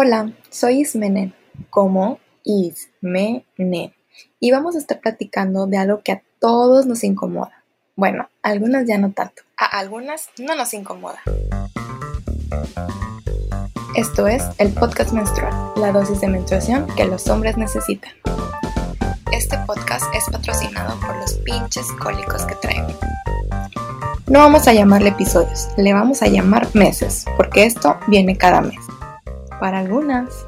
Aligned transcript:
Hola, 0.00 0.30
soy 0.48 0.82
Ismene, 0.82 1.32
como 1.70 2.20
Ismene, 2.44 3.96
y 4.38 4.52
vamos 4.52 4.76
a 4.76 4.78
estar 4.78 5.00
platicando 5.00 5.66
de 5.66 5.76
algo 5.76 6.02
que 6.04 6.12
a 6.12 6.22
todos 6.38 6.86
nos 6.86 7.02
incomoda. 7.02 7.64
Bueno, 7.96 8.28
a 8.44 8.50
algunas 8.50 8.86
ya 8.86 8.96
no 8.96 9.10
tanto, 9.10 9.42
a 9.56 9.64
algunas 9.76 10.28
no 10.38 10.54
nos 10.54 10.72
incomoda. 10.72 11.18
Esto 13.96 14.28
es 14.28 14.44
el 14.58 14.72
podcast 14.72 15.10
menstrual, 15.10 15.72
la 15.74 15.90
dosis 15.90 16.20
de 16.20 16.28
menstruación 16.28 16.86
que 16.94 17.04
los 17.04 17.28
hombres 17.28 17.56
necesitan. 17.56 18.12
Este 19.32 19.58
podcast 19.66 20.04
es 20.14 20.26
patrocinado 20.30 20.96
por 21.00 21.16
los 21.16 21.34
pinches 21.38 21.90
cólicos 22.00 22.44
que 22.44 22.54
traigo. 22.54 22.86
No 24.28 24.38
vamos 24.38 24.68
a 24.68 24.72
llamarle 24.72 25.08
episodios, 25.08 25.66
le 25.76 25.92
vamos 25.92 26.22
a 26.22 26.28
llamar 26.28 26.68
meses, 26.72 27.24
porque 27.36 27.64
esto 27.64 27.98
viene 28.06 28.38
cada 28.38 28.60
mes 28.60 28.78
para 29.60 29.80
algunas. 29.80 30.46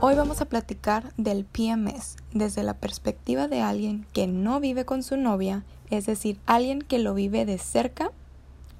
Hoy 0.00 0.14
vamos 0.14 0.40
a 0.40 0.44
platicar 0.44 1.14
del 1.16 1.44
PMS 1.44 2.16
desde 2.32 2.62
la 2.62 2.74
perspectiva 2.74 3.48
de 3.48 3.62
alguien 3.62 4.06
que 4.12 4.26
no 4.26 4.60
vive 4.60 4.84
con 4.84 5.02
su 5.02 5.16
novia, 5.16 5.64
es 5.90 6.04
decir, 6.06 6.38
alguien 6.44 6.82
que 6.82 6.98
lo 6.98 7.14
vive 7.14 7.46
de 7.46 7.56
cerca, 7.58 8.10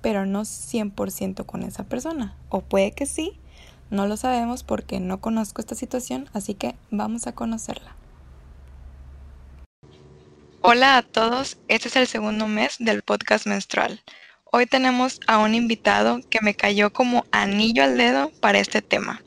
pero 0.02 0.26
no 0.26 0.42
100% 0.42 1.46
con 1.46 1.62
esa 1.62 1.84
persona. 1.84 2.36
O 2.50 2.60
puede 2.60 2.92
que 2.92 3.06
sí, 3.06 3.38
no 3.90 4.06
lo 4.06 4.18
sabemos 4.18 4.62
porque 4.62 5.00
no 5.00 5.20
conozco 5.20 5.62
esta 5.62 5.74
situación, 5.74 6.28
así 6.34 6.54
que 6.54 6.76
vamos 6.90 7.26
a 7.26 7.32
conocerla. 7.32 7.96
Hola 10.60 10.98
a 10.98 11.02
todos, 11.02 11.58
este 11.68 11.88
es 11.88 11.96
el 11.96 12.06
segundo 12.06 12.48
mes 12.48 12.76
del 12.78 13.02
podcast 13.02 13.46
menstrual. 13.46 14.00
Hoy 14.56 14.66
tenemos 14.66 15.18
a 15.26 15.38
un 15.38 15.52
invitado 15.52 16.20
que 16.30 16.38
me 16.40 16.54
cayó 16.54 16.92
como 16.92 17.26
anillo 17.32 17.82
al 17.82 17.96
dedo 17.98 18.30
para 18.38 18.60
este 18.60 18.82
tema. 18.82 19.20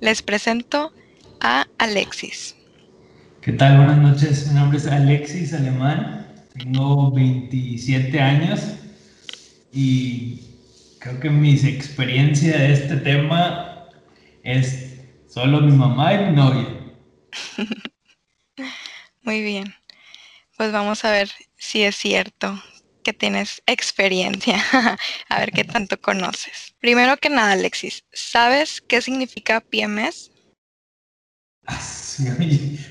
Les 0.00 0.22
presento 0.22 0.92
a 1.40 1.66
Alexis. 1.78 2.54
¿Qué 3.40 3.54
tal? 3.54 3.78
Buenas 3.78 3.98
noches. 3.98 4.46
Mi 4.46 4.54
nombre 4.54 4.78
es 4.78 4.86
Alexis 4.86 5.52
Alemán. 5.52 6.32
Tengo 6.56 7.10
27 7.10 8.20
años 8.20 8.76
y 9.72 10.42
creo 11.00 11.18
que 11.18 11.30
mis 11.30 11.64
experiencias 11.64 12.56
de 12.56 12.72
este 12.72 12.96
tema 12.98 13.88
es 14.44 15.00
solo 15.28 15.60
mi 15.60 15.72
mamá 15.72 16.14
y 16.14 16.18
mi 16.26 16.32
novia. 16.36 16.68
Muy 19.22 19.42
bien. 19.42 19.74
Pues 20.56 20.70
vamos 20.70 21.04
a 21.04 21.10
ver 21.10 21.28
si 21.56 21.82
es 21.82 21.96
cierto 21.96 22.62
que 23.08 23.14
tienes 23.14 23.62
experiencia, 23.64 24.56
a 25.30 25.38
ver 25.38 25.50
qué 25.50 25.64
tanto 25.64 25.98
conoces. 25.98 26.74
Primero 26.78 27.16
que 27.16 27.30
nada, 27.30 27.52
Alexis, 27.52 28.04
¿sabes 28.12 28.82
qué 28.82 29.00
significa 29.00 29.62
PMS? 29.62 30.30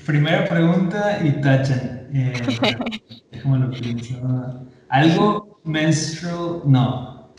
primera 0.04 0.44
pregunta 0.48 1.20
y 1.24 1.40
tachan. 1.40 2.08
Eh, 2.12 2.32
lo 3.44 3.70
pienso. 3.70 4.66
Algo 4.88 5.60
menstrual, 5.62 6.62
no. 6.64 7.32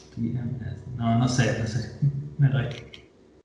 No, 0.96 1.18
no 1.18 1.28
sé, 1.28 1.60
no 1.60 1.68
sé. 1.68 2.00
Me 2.38 2.48
doy. 2.48 2.70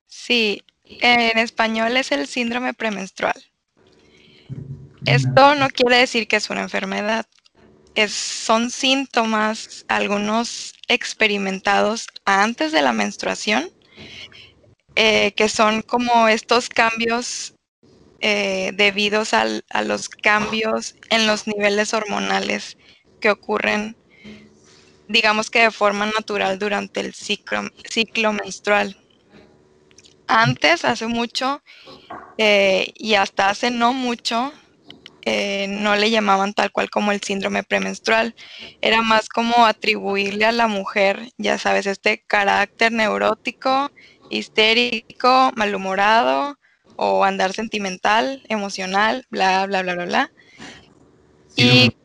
Sí, 0.06 0.62
en 0.84 1.38
español 1.38 1.96
es 1.96 2.12
el 2.12 2.28
síndrome 2.28 2.72
premenstrual. 2.72 3.42
Esto 5.06 5.56
no 5.56 5.68
quiere 5.70 5.96
decir 5.96 6.28
que 6.28 6.36
es 6.36 6.50
una 6.50 6.62
enfermedad, 6.62 7.26
son 8.08 8.70
síntomas, 8.70 9.84
algunos 9.88 10.74
experimentados 10.88 12.08
antes 12.24 12.72
de 12.72 12.82
la 12.82 12.92
menstruación, 12.92 13.70
eh, 14.96 15.32
que 15.32 15.48
son 15.48 15.82
como 15.82 16.28
estos 16.28 16.68
cambios 16.68 17.54
eh, 18.20 18.72
debidos 18.74 19.34
a 19.34 19.82
los 19.82 20.08
cambios 20.08 20.94
en 21.10 21.26
los 21.26 21.46
niveles 21.46 21.92
hormonales 21.94 22.76
que 23.20 23.30
ocurren, 23.30 23.96
digamos 25.08 25.50
que 25.50 25.62
de 25.62 25.70
forma 25.70 26.06
natural 26.06 26.58
durante 26.58 27.00
el 27.00 27.14
ciclo, 27.14 27.62
ciclo 27.88 28.32
menstrual. 28.32 28.96
Antes, 30.26 30.84
hace 30.84 31.06
mucho, 31.06 31.62
eh, 32.38 32.92
y 32.96 33.14
hasta 33.14 33.50
hace 33.50 33.70
no 33.70 33.92
mucho, 33.92 34.52
eh, 35.24 35.66
no 35.68 35.96
le 35.96 36.10
llamaban 36.10 36.52
tal 36.52 36.70
cual 36.70 36.90
como 36.90 37.12
el 37.12 37.22
síndrome 37.22 37.62
premenstrual, 37.62 38.34
era 38.80 39.02
más 39.02 39.28
como 39.28 39.64
atribuirle 39.66 40.44
a 40.44 40.52
la 40.52 40.68
mujer, 40.68 41.30
ya 41.38 41.58
sabes, 41.58 41.86
este 41.86 42.22
carácter 42.26 42.92
neurótico, 42.92 43.90
histérico, 44.30 45.52
malhumorado 45.56 46.58
o 46.96 47.24
andar 47.24 47.52
sentimental, 47.52 48.42
emocional, 48.48 49.26
bla, 49.30 49.66
bla, 49.66 49.82
bla, 49.82 49.94
bla, 49.94 50.04
bla. 50.04 50.32
Y, 51.56 51.96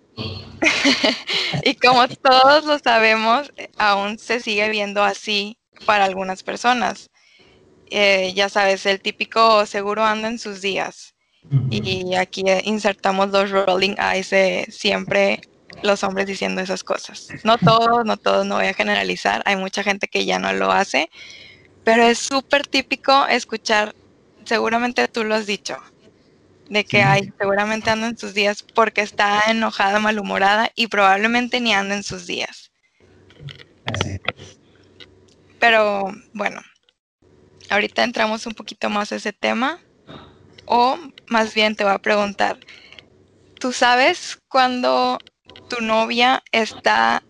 y 1.64 1.76
como 1.76 2.08
todos 2.08 2.66
lo 2.66 2.80
sabemos, 2.80 3.52
aún 3.78 4.18
se 4.18 4.40
sigue 4.40 4.70
viendo 4.70 5.04
así 5.04 5.58
para 5.86 6.06
algunas 6.06 6.44
personas. 6.44 7.10
Eh, 7.92 8.34
ya 8.36 8.50
sabes, 8.50 8.86
el 8.86 9.02
típico 9.02 9.66
seguro 9.66 10.06
anda 10.06 10.28
en 10.28 10.40
sus 10.40 10.62
días. 10.62 11.16
Y 11.70 12.16
aquí 12.16 12.44
insertamos 12.64 13.30
los 13.30 13.50
rolling 13.50 13.96
eyes 13.98 14.30
de 14.30 14.68
siempre 14.70 15.42
los 15.84 16.04
hombres 16.04 16.28
diciendo 16.28 16.62
esas 16.62 16.84
cosas. 16.84 17.30
No 17.44 17.58
todos, 17.58 18.06
no 18.06 18.18
todos, 18.18 18.46
no 18.46 18.56
voy 18.56 18.68
a 18.68 18.74
generalizar. 18.74 19.42
Hay 19.46 19.56
mucha 19.56 19.84
gente 19.84 20.08
que 20.08 20.26
ya 20.26 20.40
no 20.40 20.52
lo 20.54 20.72
hace, 20.72 21.10
pero 21.84 22.04
es 22.04 22.20
súper 22.20 22.68
típico 22.68 23.26
escuchar, 23.28 23.96
seguramente 24.46 25.08
tú 25.08 25.24
lo 25.24 25.36
has 25.36 25.46
dicho, 25.46 25.78
de 26.70 26.84
que 26.86 27.02
hay, 27.02 27.32
seguramente 27.40 27.90
anda 27.90 28.08
en 28.08 28.18
sus 28.18 28.34
días 28.34 28.64
porque 28.64 29.02
está 29.02 29.44
enojada, 29.48 30.00
malhumorada 30.00 30.72
y 30.76 30.88
probablemente 30.88 31.60
ni 31.62 31.74
anda 31.74 31.96
en 31.96 32.04
sus 32.04 32.28
días. 32.28 32.72
Pero 35.60 36.12
bueno, 36.34 36.62
ahorita 37.70 38.04
entramos 38.04 38.46
un 38.46 38.54
poquito 38.54 38.90
más 38.90 39.12
a 39.12 39.16
ese 39.16 39.34
tema. 39.34 39.80
O 40.72 40.98
más 41.28 41.54
bien 41.56 41.76
te 41.76 41.84
voy 41.84 41.94
a 41.94 42.00
preguntar, 42.00 42.60
¿tú 43.60 43.74
sabes 43.74 44.38
cuando 44.50 45.20
tu 45.68 45.82
novia 45.82 46.44
está 46.52 47.24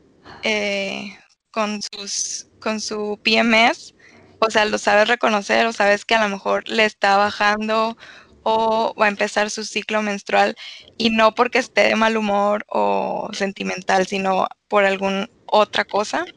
eh, 0.43 1.17
con, 1.51 1.81
sus, 1.81 2.49
con 2.59 2.81
su 2.81 3.19
PMS? 3.23 3.93
O 4.39 4.49
sea, 4.51 4.65
¿lo 4.65 4.77
sabes 4.77 5.07
reconocer 5.07 5.65
o 5.67 5.73
sabes 5.73 6.05
que 6.05 6.15
a 6.15 6.23
lo 6.23 6.29
mejor 6.29 6.67
le 6.69 6.85
está 6.85 7.17
bajando 7.17 7.95
o 8.43 8.93
va 8.99 9.05
a 9.07 9.09
empezar 9.09 9.49
su 9.51 9.63
ciclo 9.65 10.01
menstrual 10.01 10.55
y 10.97 11.09
no 11.11 11.33
porque 11.35 11.59
esté 11.59 11.83
de 11.83 11.95
mal 11.95 12.17
humor 12.17 12.65
o 12.69 13.29
sentimental, 13.33 14.07
sino 14.07 14.47
por 14.67 14.85
alguna 14.85 15.27
otra 15.45 15.85
cosa? 15.85 16.29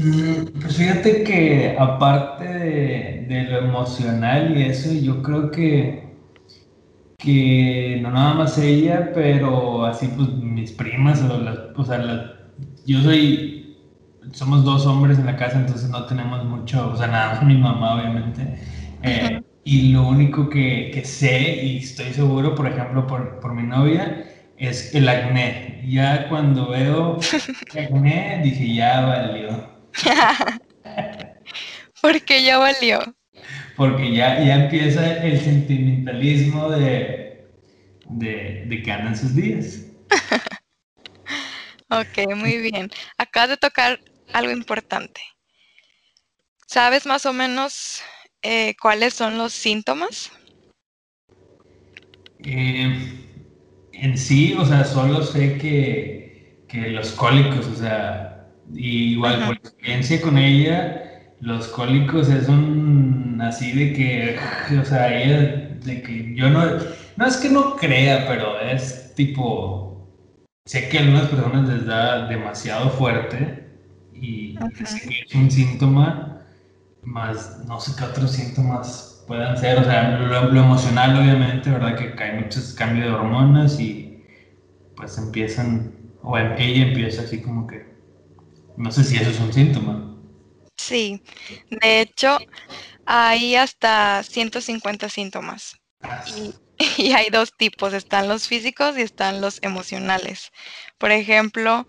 Mm, 0.00 0.60
pues 0.60 0.76
fíjate 0.78 1.24
que 1.24 1.76
aparte 1.78 2.44
de, 2.44 3.42
lo 3.50 3.58
emocional 3.58 4.56
y 4.56 4.62
eso, 4.62 4.92
yo 4.94 5.22
creo 5.22 5.50
que, 5.50 6.14
que 7.18 7.98
no 8.02 8.10
nada 8.10 8.34
más 8.34 8.56
ella, 8.58 9.12
pero 9.14 9.84
así 9.84 10.08
pues 10.16 10.30
mis 10.32 10.72
primas 10.72 11.20
o 11.22 11.38
las, 11.38 11.58
o 11.76 11.84
sea, 11.84 12.02
yo 12.86 13.02
soy, 13.02 13.76
somos 14.32 14.64
dos 14.64 14.86
hombres 14.86 15.18
en 15.18 15.26
la 15.26 15.36
casa, 15.36 15.58
entonces 15.58 15.90
no 15.90 16.06
tenemos 16.06 16.44
mucho, 16.46 16.92
o 16.92 16.96
sea, 16.96 17.08
nada 17.08 17.34
más 17.34 17.44
mi 17.44 17.56
mamá 17.58 17.96
obviamente. 17.96 18.58
Eh, 19.02 19.42
y 19.64 19.92
lo 19.92 20.08
único 20.08 20.48
que, 20.48 20.90
que, 20.94 21.04
sé 21.04 21.62
y 21.64 21.78
estoy 21.78 22.12
seguro, 22.14 22.54
por 22.54 22.66
ejemplo, 22.66 23.06
por, 23.06 23.38
por 23.40 23.54
mi 23.54 23.64
novia, 23.64 24.24
es 24.56 24.94
el 24.94 25.08
acné. 25.08 25.84
Ya 25.88 26.28
cuando 26.28 26.70
veo 26.70 27.18
acné, 27.78 28.40
dije, 28.42 28.74
ya 28.74 29.02
valió. 29.02 29.79
Porque 32.02 32.42
ya 32.42 32.58
valió. 32.58 33.00
Porque 33.76 34.12
ya, 34.12 34.42
ya 34.44 34.64
empieza 34.64 35.22
el 35.22 35.40
sentimentalismo 35.40 36.70
de, 36.70 37.46
de, 38.08 38.82
que 38.84 38.92
andan 38.92 39.16
sus 39.16 39.34
días. 39.34 39.86
ok, 41.90 42.34
muy 42.36 42.58
bien. 42.58 42.90
Acabas 43.16 43.50
de 43.50 43.56
tocar 43.56 44.00
algo 44.32 44.52
importante. 44.52 45.20
¿Sabes 46.66 47.06
más 47.06 47.26
o 47.26 47.32
menos 47.32 48.02
eh, 48.42 48.74
cuáles 48.80 49.14
son 49.14 49.38
los 49.38 49.52
síntomas? 49.52 50.30
Eh, 52.44 53.26
en 53.92 54.18
sí, 54.18 54.54
o 54.58 54.64
sea, 54.64 54.84
solo 54.84 55.22
sé 55.22 55.58
que, 55.58 56.64
que 56.68 56.90
los 56.90 57.10
cólicos, 57.12 57.66
o 57.66 57.74
sea, 57.74 58.29
y 58.74 59.12
igual, 59.14 59.44
por 59.46 59.56
experiencia 59.56 60.20
con 60.20 60.38
ella, 60.38 61.22
los 61.40 61.68
cólicos 61.68 62.28
es 62.28 62.48
un 62.48 63.40
así 63.42 63.72
de 63.72 63.92
que, 63.92 64.38
o 64.78 64.84
sea, 64.84 65.14
ella, 65.16 65.76
de 65.84 66.02
que 66.02 66.34
yo 66.34 66.50
no, 66.50 66.64
no 67.16 67.26
es 67.26 67.36
que 67.36 67.48
no 67.48 67.76
crea, 67.76 68.26
pero 68.28 68.60
es 68.60 69.14
tipo, 69.14 70.08
sé 70.66 70.88
que 70.88 70.98
a 70.98 71.02
algunas 71.02 71.28
personas 71.28 71.68
les 71.68 71.86
da 71.86 72.28
demasiado 72.28 72.90
fuerte 72.90 73.66
y 74.14 74.56
es 74.80 75.34
un 75.34 75.50
síntoma 75.50 76.42
más, 77.02 77.64
no 77.66 77.80
sé 77.80 77.92
qué 77.98 78.04
otros 78.04 78.32
síntomas 78.32 79.24
puedan 79.26 79.56
ser, 79.56 79.78
o 79.78 79.84
sea, 79.84 80.18
lo, 80.18 80.60
emocional 80.60 81.16
obviamente, 81.16 81.70
¿verdad? 81.70 81.96
Que 81.96 82.22
hay 82.22 82.40
muchos 82.42 82.74
cambios 82.74 83.06
de 83.06 83.12
hormonas 83.12 83.80
y 83.80 84.22
pues 84.96 85.16
empiezan, 85.18 85.92
o 86.22 86.36
ella 86.36 86.86
empieza 86.86 87.22
así 87.22 87.40
como 87.40 87.66
que, 87.66 87.89
no 88.76 88.90
sé 88.90 89.04
si 89.04 89.16
eso 89.16 89.30
es 89.30 89.40
un 89.40 89.52
síntoma. 89.52 90.16
Sí, 90.76 91.22
de 91.70 92.00
hecho, 92.00 92.38
hay 93.06 93.56
hasta 93.56 94.22
150 94.22 95.08
síntomas. 95.08 95.76
Y, 96.26 96.54
y, 96.96 97.12
hay 97.12 97.28
dos 97.30 97.52
tipos, 97.56 97.92
están 97.92 98.28
los 98.28 98.48
físicos 98.48 98.96
y 98.96 99.02
están 99.02 99.40
los 99.40 99.58
emocionales. 99.62 100.50
Por 100.98 101.10
ejemplo, 101.12 101.86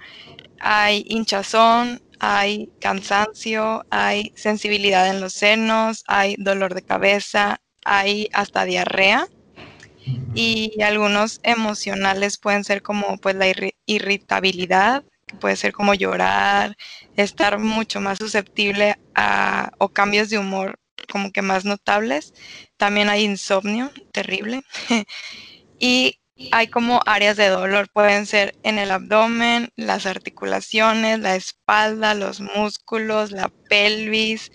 hay 0.60 1.06
hinchazón, 1.08 2.02
hay 2.20 2.72
cansancio, 2.80 3.86
hay 3.90 4.32
sensibilidad 4.36 5.10
en 5.10 5.22
los 5.22 5.34
senos, 5.34 6.04
hay 6.08 6.36
dolor 6.38 6.76
de 6.76 6.84
cabeza, 6.84 7.62
hay 7.84 8.30
hasta 8.34 8.66
diarrea. 8.66 9.28
Y 10.34 10.82
algunos 10.82 11.40
emocionales 11.44 12.38
pueden 12.38 12.64
ser 12.64 12.82
como 12.82 13.18
pues 13.18 13.36
la 13.36 13.48
irritabilidad, 13.86 15.04
puede 15.40 15.56
ser 15.56 15.74
como 15.74 15.94
llorar, 15.94 16.76
estar 17.16 17.60
mucho 17.60 18.02
más 18.02 18.18
susceptible 18.18 18.98
a 19.16 19.72
o 19.78 19.90
cambios 19.90 20.30
de 20.30 20.38
humor 20.38 20.80
como 21.12 21.32
que 21.32 21.42
más 21.42 21.66
notables. 21.66 22.34
También 22.78 23.10
hay 23.10 23.24
insomnio, 23.24 23.92
terrible. 24.12 24.64
y 25.80 26.20
hay 26.52 26.68
como 26.68 27.02
áreas 27.06 27.38
de 27.38 27.50
dolor, 27.50 27.90
pueden 27.94 28.26
ser 28.26 28.56
en 28.64 28.80
el 28.80 28.92
abdomen, 28.92 29.70
las 29.76 30.06
articulaciones, 30.06 31.20
la 31.20 31.36
espalda, 31.36 32.14
los 32.16 32.40
músculos, 32.40 33.32
la 33.32 33.50
pelvis, 33.70 34.52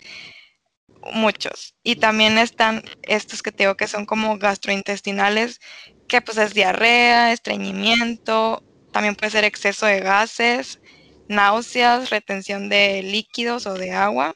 muchos. 1.13 1.75
Y 1.85 1.97
también 1.97 2.39
están 2.39 2.83
estos 3.03 3.43
que 3.43 3.53
tengo 3.53 3.77
que 3.77 3.87
son 3.87 4.07
como 4.07 4.39
gastrointestinales, 4.39 5.61
que 6.09 6.21
pues 6.21 6.39
es 6.39 6.55
diarrea, 6.55 7.33
estreñimiento, 7.33 8.65
también 8.97 9.15
puede 9.15 9.31
ser 9.31 9.45
exceso 9.45 9.85
de 9.85 10.01
gases, 10.01 10.81
náuseas, 11.29 12.09
retención 12.09 12.71
de 12.71 13.03
líquidos 13.03 13.67
o 13.67 13.75
de 13.75 13.93
agua. 13.93 14.35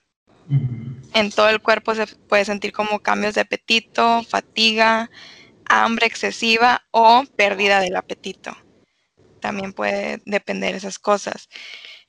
En 1.15 1.31
todo 1.31 1.49
el 1.49 1.63
cuerpo 1.63 1.95
se 1.95 2.07
puede 2.07 2.45
sentir 2.45 2.71
como 2.71 2.99
cambios 2.99 3.37
de 3.37 3.41
apetito, 3.41 4.23
fatiga, 4.23 5.11
hambre 5.65 6.05
excesiva 6.05 6.83
o 6.91 7.25
pérdida 7.37 7.81
del 7.81 7.97
apetito. 7.97 8.55
También 9.41 9.73
puede 9.73 10.21
depender 10.27 10.73
de 10.73 10.77
esas 10.77 10.99
cosas. 10.99 11.49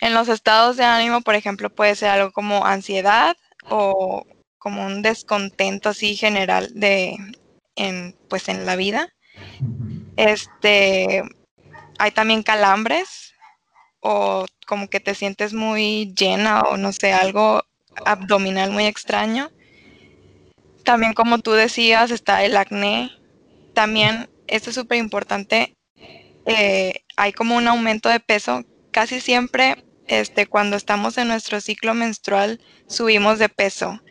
En 0.02 0.14
los 0.14 0.28
estados 0.28 0.76
de 0.76 0.84
ánimo, 0.84 1.22
por 1.22 1.36
ejemplo, 1.36 1.70
puede 1.70 1.96
ser 1.96 2.10
algo 2.10 2.34
como 2.34 2.66
ansiedad 2.66 3.38
o 3.70 4.26
como 4.58 4.86
un 4.86 5.02
descontento 5.02 5.88
así 5.88 6.18
general 6.18 6.70
de 6.74 7.16
en, 7.78 8.14
pues 8.28 8.50
en 8.50 8.66
la 8.66 8.76
vida. 8.76 9.08
Este 10.18 11.24
hay 12.02 12.10
también 12.10 12.42
calambres 12.42 13.36
o 14.00 14.48
como 14.66 14.90
que 14.90 15.00
te 15.00 15.14
sientes 15.14 15.54
muy 15.54 16.16
llena 16.18 16.62
o 16.62 16.76
no 16.76 16.92
sé, 16.94 17.14
algo 17.14 17.64
abdominal 18.06 18.72
muy 18.72 18.88
extraño. 18.88 19.52
También 20.84 21.14
como 21.14 21.38
tú 21.38 21.52
decías, 21.52 22.10
está 22.10 22.44
el 22.44 22.58
acné, 22.58 23.12
también, 23.76 24.32
esto 24.48 24.72
es 24.72 24.76
súper 24.76 24.98
importante, 24.98 25.76
eh, 26.48 27.04
hay 27.18 27.34
como 27.34 27.56
un 27.56 27.68
aumento 27.68 28.10
de 28.10 28.20
peso. 28.20 28.66
Casi 28.90 29.22
siempre, 29.22 29.86
este, 30.08 30.48
cuando 30.48 30.78
estamos 30.78 31.20
en 31.20 31.28
nuestro 31.28 31.62
ciclo 31.62 31.94
menstrual, 31.94 32.60
subimos 32.88 33.38
de 33.38 33.50
peso. 33.50 34.02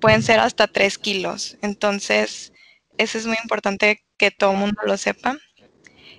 Pueden 0.00 0.24
ser 0.24 0.40
hasta 0.40 0.66
3 0.66 0.98
kilos. 0.98 1.58
Entonces, 1.62 2.52
eso 2.98 3.18
es 3.18 3.26
muy 3.26 3.36
importante 3.40 4.02
que 4.18 4.32
todo 4.32 4.50
el 4.50 4.58
mundo 4.58 4.80
lo 4.84 4.96
sepa. 4.96 5.38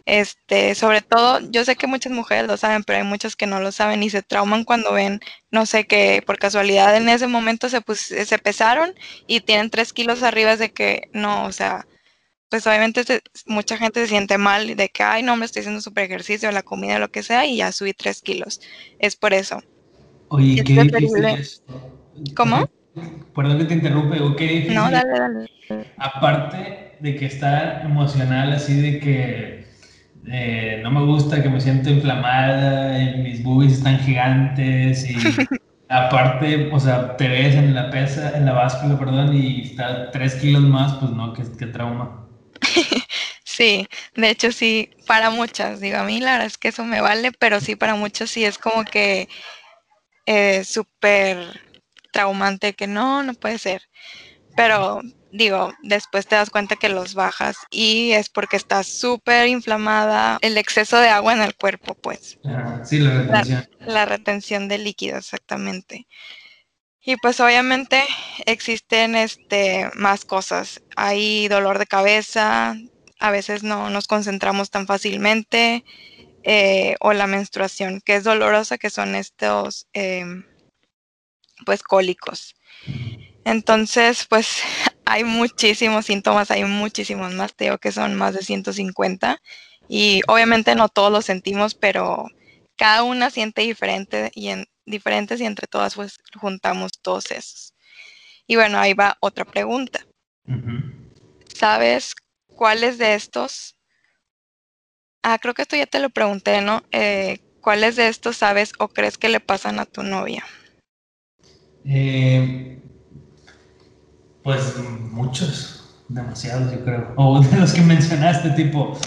Este, 0.08 0.74
sobre 0.74 1.02
todo, 1.02 1.42
yo 1.52 1.66
sé 1.66 1.76
que 1.76 1.86
muchas 1.86 2.14
mujeres 2.14 2.48
lo 2.48 2.56
saben, 2.56 2.84
pero 2.86 3.00
hay 3.00 3.04
muchas 3.04 3.36
que 3.36 3.46
no 3.46 3.60
lo 3.60 3.74
saben 3.74 4.02
y 4.04 4.10
se 4.10 4.24
trauman 4.24 4.64
cuando 4.64 4.94
ven, 4.94 5.20
no 5.52 5.66
sé, 5.66 5.86
que 5.86 6.24
por 6.26 6.40
casualidad 6.40 6.96
en 6.96 7.10
ese 7.10 7.28
momento 7.28 7.68
se, 7.68 7.82
se 8.26 8.40
pesaron 8.40 8.94
y 9.28 9.42
tienen 9.42 9.70
3 9.70 9.92
kilos 9.92 10.24
arriba 10.24 10.56
de 10.56 10.72
que 10.72 11.10
no, 11.12 11.44
o 11.44 11.52
sea, 11.52 11.86
pues 12.50 12.66
obviamente 12.68 13.04
mucha 13.48 13.78
gente 13.78 14.00
se 14.00 14.08
siente 14.08 14.38
mal 14.38 14.78
de 14.78 14.88
que, 14.88 15.04
ay, 15.04 15.24
no, 15.24 15.36
me 15.36 15.46
estoy 15.46 15.60
haciendo 15.60 15.82
super 15.82 16.06
ejercicio, 16.06 16.50
la 16.54 16.64
comida, 16.64 17.00
lo 17.00 17.10
que 17.10 17.22
sea, 17.22 17.46
y 17.46 17.58
ya 17.58 17.74
subí 17.74 17.92
tres 17.92 18.22
kilos. 18.22 18.62
Es 19.00 19.18
por 19.18 19.34
eso. 19.34 19.62
Oye, 20.30 20.64
qué 20.64 20.84
difícil 20.84 21.26
¿Cómo? 22.34 22.66
Perdón 23.36 23.58
que 23.58 23.66
te 23.66 23.74
interrumpe, 23.74 24.22
o 24.22 24.38
qué 24.38 24.46
difícil. 24.46 24.76
No, 24.76 24.90
dale, 24.90 25.20
dale. 25.20 25.52
Aparte 25.98 26.98
de 27.02 27.16
que 27.16 27.26
está 27.26 27.82
emocional, 27.82 28.54
así 28.54 28.80
de 28.80 29.00
que 29.00 29.67
eh, 30.32 30.80
no 30.84 30.92
me 30.92 31.04
gusta, 31.06 31.42
que 31.42 31.50
me 31.50 31.62
siento 31.62 31.90
inflamada, 31.90 32.98
mis 33.18 33.44
boobies 33.44 33.74
están 33.74 34.00
gigantes 34.00 35.10
y 35.10 35.48
aparte, 35.90 36.70
o 36.72 36.80
sea, 36.80 37.16
te 37.18 37.28
ves 37.28 37.56
en 37.56 37.74
la 37.76 37.90
pesa, 37.90 38.38
en 38.38 38.46
la 38.46 38.54
báscula, 38.54 38.98
perdón, 38.98 39.36
y 39.36 39.62
está 39.62 40.12
tres 40.12 40.36
kilos 40.36 40.64
más, 40.64 40.94
pues 40.96 41.12
no, 41.12 41.34
qué, 41.34 41.44
qué 41.58 41.68
trauma. 41.68 42.28
Sí, 43.44 43.88
de 44.16 44.30
hecho 44.30 44.52
sí, 44.52 44.92
para 45.08 45.32
muchas, 45.32 45.80
digo, 45.80 45.98
a 45.98 46.04
mí 46.04 46.20
la 46.20 46.34
verdad 46.34 46.48
es 46.48 46.58
que 46.60 46.68
eso 46.68 46.84
me 46.86 47.02
vale, 47.02 47.32
pero 47.32 47.60
sí 47.60 47.76
para 47.76 47.96
muchos 47.96 48.30
sí 48.30 48.46
es 48.46 48.58
como 48.60 48.84
que 48.86 49.30
eh, 50.26 50.64
súper 50.64 51.62
traumante 52.12 52.74
que 52.74 52.88
no, 52.88 53.24
no 53.24 53.34
puede 53.34 53.58
ser. 53.60 53.84
Pero 54.58 55.02
digo, 55.32 55.72
después 55.84 56.28
te 56.28 56.36
das 56.36 56.50
cuenta 56.50 56.76
que 56.78 56.90
los 56.90 57.14
bajas 57.14 57.58
y 57.72 58.14
es 58.14 58.30
porque 58.30 58.58
estás 58.58 58.88
súper 58.88 59.48
inflamada, 59.48 60.40
el 60.42 60.58
exceso 60.58 60.98
de 61.00 61.10
agua 61.10 61.34
en 61.34 61.44
el 61.44 61.56
cuerpo, 61.56 61.96
pues. 62.02 62.40
sí, 62.84 63.00
la 63.00 63.14
retención. 63.14 63.66
la 63.86 64.06
retención 64.06 64.68
de 64.68 64.80
líquido, 64.80 65.18
exactamente. 65.18 66.08
Y 67.02 67.18
pues 67.18 67.40
obviamente 67.40 68.04
existen 68.46 69.16
este, 69.16 69.90
más 69.96 70.26
cosas. 70.26 70.82
Hay 70.98 71.48
dolor 71.48 71.80
de 71.80 71.88
cabeza, 71.88 72.76
a 73.20 73.32
veces 73.32 73.64
no 73.64 73.90
nos 73.90 74.08
concentramos 74.08 74.72
tan 74.72 74.88
fácilmente, 74.88 75.86
eh, 76.44 76.96
o 77.02 77.14
la 77.14 77.28
menstruación, 77.28 78.02
que 78.06 78.16
es 78.16 78.24
dolorosa, 78.26 78.78
que 78.80 78.90
son 78.90 79.16
estos, 79.16 79.88
em, 79.94 80.46
pues, 81.66 81.84
cólicos. 81.84 82.56
Entonces, 83.48 84.26
pues 84.28 84.62
hay 85.06 85.24
muchísimos 85.24 86.06
síntomas, 86.06 86.52
hay 86.52 86.66
muchísimos 86.66 87.34
más, 87.34 87.56
te 87.56 87.76
que 87.80 87.94
son 87.94 88.16
más 88.16 88.34
de 88.34 88.42
150 88.42 89.42
y 89.88 90.22
obviamente 90.28 90.76
no 90.76 90.90
todos 90.90 91.12
los 91.12 91.24
sentimos, 91.24 91.74
pero 91.74 92.26
cada 92.76 93.04
una 93.04 93.30
siente 93.30 93.62
diferente 93.62 94.32
y 94.36 94.50
en, 94.50 94.66
diferentes 94.86 95.40
y 95.40 95.46
entre 95.46 95.66
todas 95.66 95.96
pues 95.96 96.18
juntamos 96.36 96.92
todos 97.02 97.32
esos. 97.32 97.74
Y 98.48 98.58
bueno, 98.58 98.80
ahí 98.80 98.94
va 98.94 99.18
otra 99.22 99.46
pregunta. 99.46 100.06
¿Sabes 101.54 102.16
cuáles 102.48 102.98
de 102.98 103.14
estos? 103.16 103.78
Ah, 105.24 105.40
creo 105.40 105.54
que 105.54 105.62
esto 105.62 105.78
ya 105.78 105.86
te 105.86 106.00
lo 106.00 106.10
pregunté, 106.10 106.60
¿no? 106.60 106.84
Eh, 106.92 107.40
¿Cuáles 107.62 107.96
de 107.96 108.10
estos 108.10 108.36
sabes 108.36 108.74
o 108.78 108.90
crees 108.90 109.18
que 109.18 109.30
le 109.30 109.40
pasan 109.40 109.80
a 109.80 109.86
tu 109.86 110.04
novia? 110.04 110.46
Eh, 111.86 112.78
pues 114.48 114.78
muchos, 115.12 115.84
demasiados 116.08 116.72
yo 116.72 116.82
creo. 116.86 117.12
O 117.18 117.42
de 117.42 117.58
los 117.58 117.74
que 117.74 117.82
mencionaste, 117.96 118.52
tipo, 118.52 118.98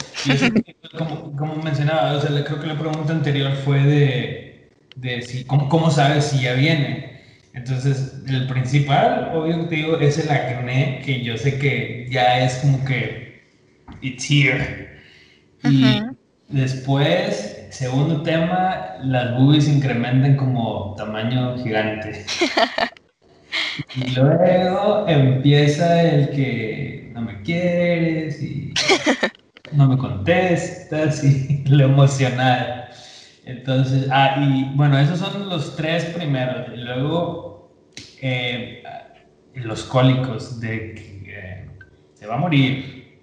como, 0.99 1.35
como, 1.35 1.57
mencionaba, 1.57 2.13
o 2.13 2.21
sea, 2.21 2.45
creo 2.45 2.61
que 2.61 2.67
la 2.67 2.79
pregunta 2.79 3.15
anterior 3.15 3.55
fue 3.65 3.83
de 3.83 4.71
de 4.97 5.23
si, 5.23 5.45
¿cómo, 5.45 5.71
¿cómo, 5.71 5.91
sabes 5.91 6.27
si 6.27 6.43
ya 6.43 6.53
viene? 6.53 7.23
Entonces, 7.55 8.21
el 8.29 8.47
principal, 8.49 9.31
obvio 9.35 9.67
te 9.67 9.77
digo, 9.77 9.99
es 9.99 10.19
el 10.19 10.31
acné, 10.31 11.01
que 11.07 11.23
yo 11.25 11.39
sé 11.39 11.59
que 11.59 12.07
ya 12.11 12.45
es 12.45 12.57
como 12.57 12.85
que 12.85 13.41
it's 14.03 14.31
here. 14.31 15.01
Y 15.65 16.03
después, 16.49 17.67
segundo 17.71 18.23
tema, 18.25 18.99
las 19.03 19.39
boobies 19.39 19.69
incrementan 19.69 20.37
como 20.37 20.95
tamaño 20.99 21.57
gigante. 21.63 22.27
y 23.97 24.11
luego 24.11 25.05
empieza 25.09 26.03
el 26.03 26.31
que 26.31 27.11
no 27.15 27.23
me 27.23 27.43
quieres 27.43 28.43
y 28.43 28.73
no 29.73 29.89
me 29.89 29.99
contestas 29.99 31.25
y 31.25 31.65
lo 31.67 31.85
emocional. 31.85 32.89
Entonces, 33.45 34.07
ah, 34.11 34.37
y 34.39 34.77
bueno, 34.77 34.99
esos 34.99 35.19
son 35.19 35.49
los 35.49 35.77
tres 35.77 36.05
primeros. 36.07 36.67
Y 36.73 36.79
luego, 36.79 37.73
eh, 38.21 38.83
los 39.55 39.83
cólicos 39.85 40.61
de 40.61 40.95
que 40.95 41.25
eh, 41.27 41.71
se 42.15 42.27
va 42.27 42.35
a 42.35 42.39
morir. 42.39 43.19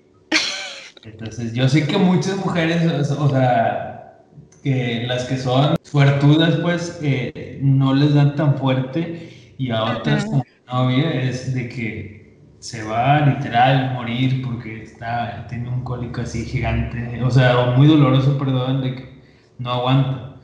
Entonces, 1.03 1.53
yo 1.53 1.70
sé 1.70 1.88
que 1.88 1.98
muchas 1.98 2.36
mujeres, 2.38 3.12
o, 3.12 3.29
sea, 3.29 4.25
que 4.63 5.06
las 5.08 5.24
que 5.25 5.38
son 5.38 5.77
suertudas, 5.84 6.56
pues, 6.58 7.00
eh, 7.01 7.60
no 7.62 7.94
les 7.94 8.13
dan 8.13 8.36
tan 8.36 8.58
fuerte 8.58 9.37
y 9.58 9.72
a 9.72 9.84
otras 9.84 10.28
novia 10.68 11.22
es 11.22 11.54
de 11.54 11.70
que 11.70 12.18
se 12.60 12.84
va 12.84 13.22
literal 13.22 13.86
a 13.86 13.94
morir 13.94 14.42
porque 14.44 14.84
está, 14.84 15.46
tiene 15.48 15.70
un 15.70 15.84
cólico 15.84 16.22
así 16.22 16.46
gigante, 16.46 17.22
o 17.24 17.32
sea, 17.32 17.74
muy 17.78 17.88
doloroso, 17.88 18.38
perdón, 18.38 18.82
de 18.82 18.96
que 18.96 19.22
no 19.60 19.72
aguanta. 19.72 20.42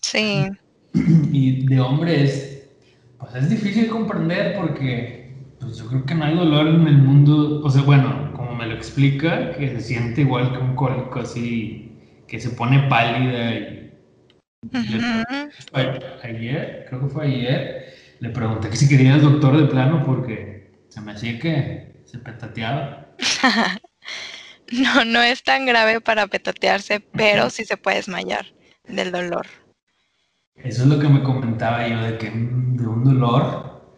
Sí. 0.00 0.46
Y 1.32 1.66
de 1.66 1.80
hombre 1.80 2.22
es, 2.22 2.68
pues 3.18 3.34
es 3.34 3.50
difícil 3.50 3.88
comprender 3.88 4.56
porque 4.56 5.34
pues 5.58 5.78
yo 5.78 5.86
creo 5.86 6.04
que 6.04 6.14
no 6.14 6.24
hay 6.24 6.36
dolor 6.36 6.68
en 6.68 6.86
el 6.86 6.98
mundo, 6.98 7.62
o 7.64 7.70
sea, 7.70 7.82
bueno, 7.82 8.32
como 8.34 8.54
me 8.54 8.66
lo 8.66 8.74
explica, 8.74 9.52
que 9.52 9.68
se 9.68 9.80
siente 9.80 10.20
igual 10.20 10.52
que 10.52 10.58
un 10.58 10.76
cólico 10.76 11.20
así, 11.20 11.98
que 12.28 12.38
se 12.38 12.50
pone 12.50 12.88
pálida 12.88 13.54
y... 13.54 13.80
Ayer, 15.72 16.86
creo 16.88 17.00
que 17.00 17.08
fue 17.08 17.26
ayer, 17.26 17.84
le 18.24 18.30
pregunté 18.30 18.70
que 18.70 18.76
si 18.76 18.88
quería 18.88 19.16
el 19.16 19.20
doctor 19.20 19.54
de 19.54 19.66
plano 19.66 20.02
porque 20.02 20.72
se 20.88 20.98
me 21.02 21.12
hacía 21.12 21.38
que 21.38 22.02
se 22.06 22.18
petateaba. 22.18 23.14
no, 24.72 25.04
no 25.04 25.22
es 25.22 25.42
tan 25.42 25.66
grave 25.66 26.00
para 26.00 26.26
petatearse, 26.26 27.00
pero 27.00 27.50
sí 27.50 27.66
se 27.66 27.76
puede 27.76 27.98
desmayar 27.98 28.46
del 28.88 29.12
dolor. 29.12 29.46
Eso 30.56 30.84
es 30.84 30.88
lo 30.88 30.98
que 30.98 31.08
me 31.08 31.22
comentaba 31.22 31.86
yo, 31.86 32.00
de 32.00 32.16
que 32.16 32.30
mm, 32.30 32.76
de 32.78 32.86
un 32.86 33.04
dolor. 33.04 33.94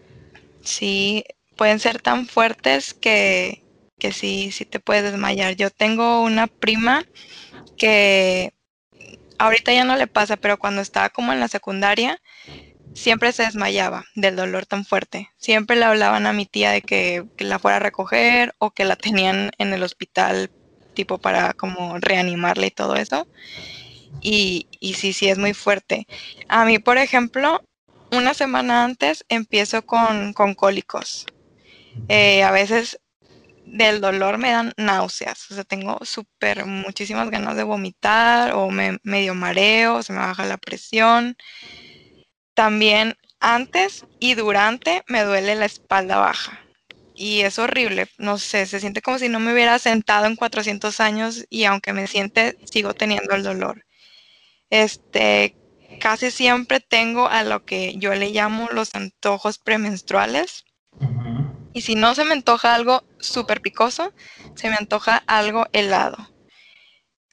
Sí, 0.64 1.24
pueden 1.54 1.78
ser 1.78 2.02
tan 2.02 2.26
fuertes 2.26 2.94
que, 2.94 3.62
que 3.96 4.10
sí, 4.10 4.50
sí 4.50 4.64
te 4.64 4.80
puedes 4.80 5.04
desmayar. 5.04 5.54
Yo 5.54 5.70
tengo 5.70 6.20
una 6.22 6.48
prima 6.48 7.04
que 7.76 8.52
ahorita 9.38 9.72
ya 9.72 9.84
no 9.84 9.94
le 9.94 10.08
pasa, 10.08 10.36
pero 10.36 10.58
cuando 10.58 10.82
estaba 10.82 11.10
como 11.10 11.32
en 11.32 11.38
la 11.38 11.46
secundaria, 11.46 12.20
siempre 12.96 13.32
se 13.32 13.44
desmayaba 13.44 14.06
del 14.14 14.36
dolor 14.36 14.66
tan 14.66 14.84
fuerte. 14.84 15.30
Siempre 15.36 15.76
le 15.76 15.84
hablaban 15.84 16.26
a 16.26 16.32
mi 16.32 16.46
tía 16.46 16.72
de 16.72 16.80
que, 16.82 17.24
la 17.38 17.58
fuera 17.58 17.76
a 17.76 17.80
recoger 17.80 18.54
o 18.58 18.70
que 18.70 18.84
la 18.84 18.96
tenían 18.96 19.50
en 19.58 19.72
el 19.72 19.82
hospital 19.82 20.50
tipo 20.94 21.18
para 21.18 21.52
como 21.52 21.98
reanimarla 21.98 22.66
y 22.66 22.70
todo 22.70 22.96
eso. 22.96 23.28
Y, 24.22 24.66
y 24.80 24.94
sí, 24.94 25.12
sí, 25.12 25.28
es 25.28 25.36
muy 25.36 25.52
fuerte. 25.52 26.06
A 26.48 26.64
mí, 26.64 26.78
por 26.78 26.96
ejemplo, 26.96 27.62
una 28.10 28.32
semana 28.32 28.84
antes 28.84 29.24
empiezo 29.28 29.82
con, 29.82 30.32
con 30.32 30.54
cólicos. 30.54 31.26
Eh, 32.08 32.42
a 32.42 32.50
veces 32.50 32.98
del 33.66 34.00
dolor 34.00 34.38
me 34.38 34.52
dan 34.52 34.72
náuseas, 34.76 35.50
o 35.50 35.54
sea, 35.54 35.64
tengo 35.64 35.98
súper 36.04 36.64
muchísimas 36.66 37.30
ganas 37.30 37.56
de 37.56 37.64
vomitar 37.64 38.54
o 38.54 38.70
me 38.70 38.98
medio 39.02 39.34
mareo, 39.34 40.02
se 40.02 40.12
me 40.12 40.20
baja 40.20 40.46
la 40.46 40.56
presión. 40.56 41.36
También 42.56 43.18
antes 43.38 44.06
y 44.18 44.32
durante 44.32 45.04
me 45.08 45.24
duele 45.24 45.56
la 45.56 45.66
espalda 45.66 46.16
baja. 46.16 46.58
Y 47.14 47.42
es 47.42 47.58
horrible, 47.58 48.08
no 48.16 48.38
sé, 48.38 48.64
se 48.64 48.80
siente 48.80 49.02
como 49.02 49.18
si 49.18 49.28
no 49.28 49.40
me 49.40 49.52
hubiera 49.52 49.78
sentado 49.78 50.24
en 50.24 50.36
400 50.36 50.98
años 51.00 51.44
y 51.50 51.64
aunque 51.64 51.92
me 51.92 52.06
siente, 52.06 52.56
sigo 52.64 52.94
teniendo 52.94 53.34
el 53.34 53.42
dolor. 53.42 53.84
Este, 54.70 55.54
casi 56.00 56.30
siempre 56.30 56.80
tengo 56.80 57.28
a 57.28 57.44
lo 57.44 57.66
que 57.66 57.94
yo 57.98 58.14
le 58.14 58.30
llamo 58.30 58.68
los 58.72 58.94
antojos 58.94 59.58
premenstruales. 59.58 60.64
Y 61.74 61.82
si 61.82 61.94
no 61.94 62.14
se 62.14 62.24
me 62.24 62.32
antoja 62.32 62.74
algo 62.74 63.04
súper 63.20 63.60
picoso, 63.60 64.14
se 64.54 64.70
me 64.70 64.76
antoja 64.76 65.22
algo 65.26 65.66
helado. 65.74 66.16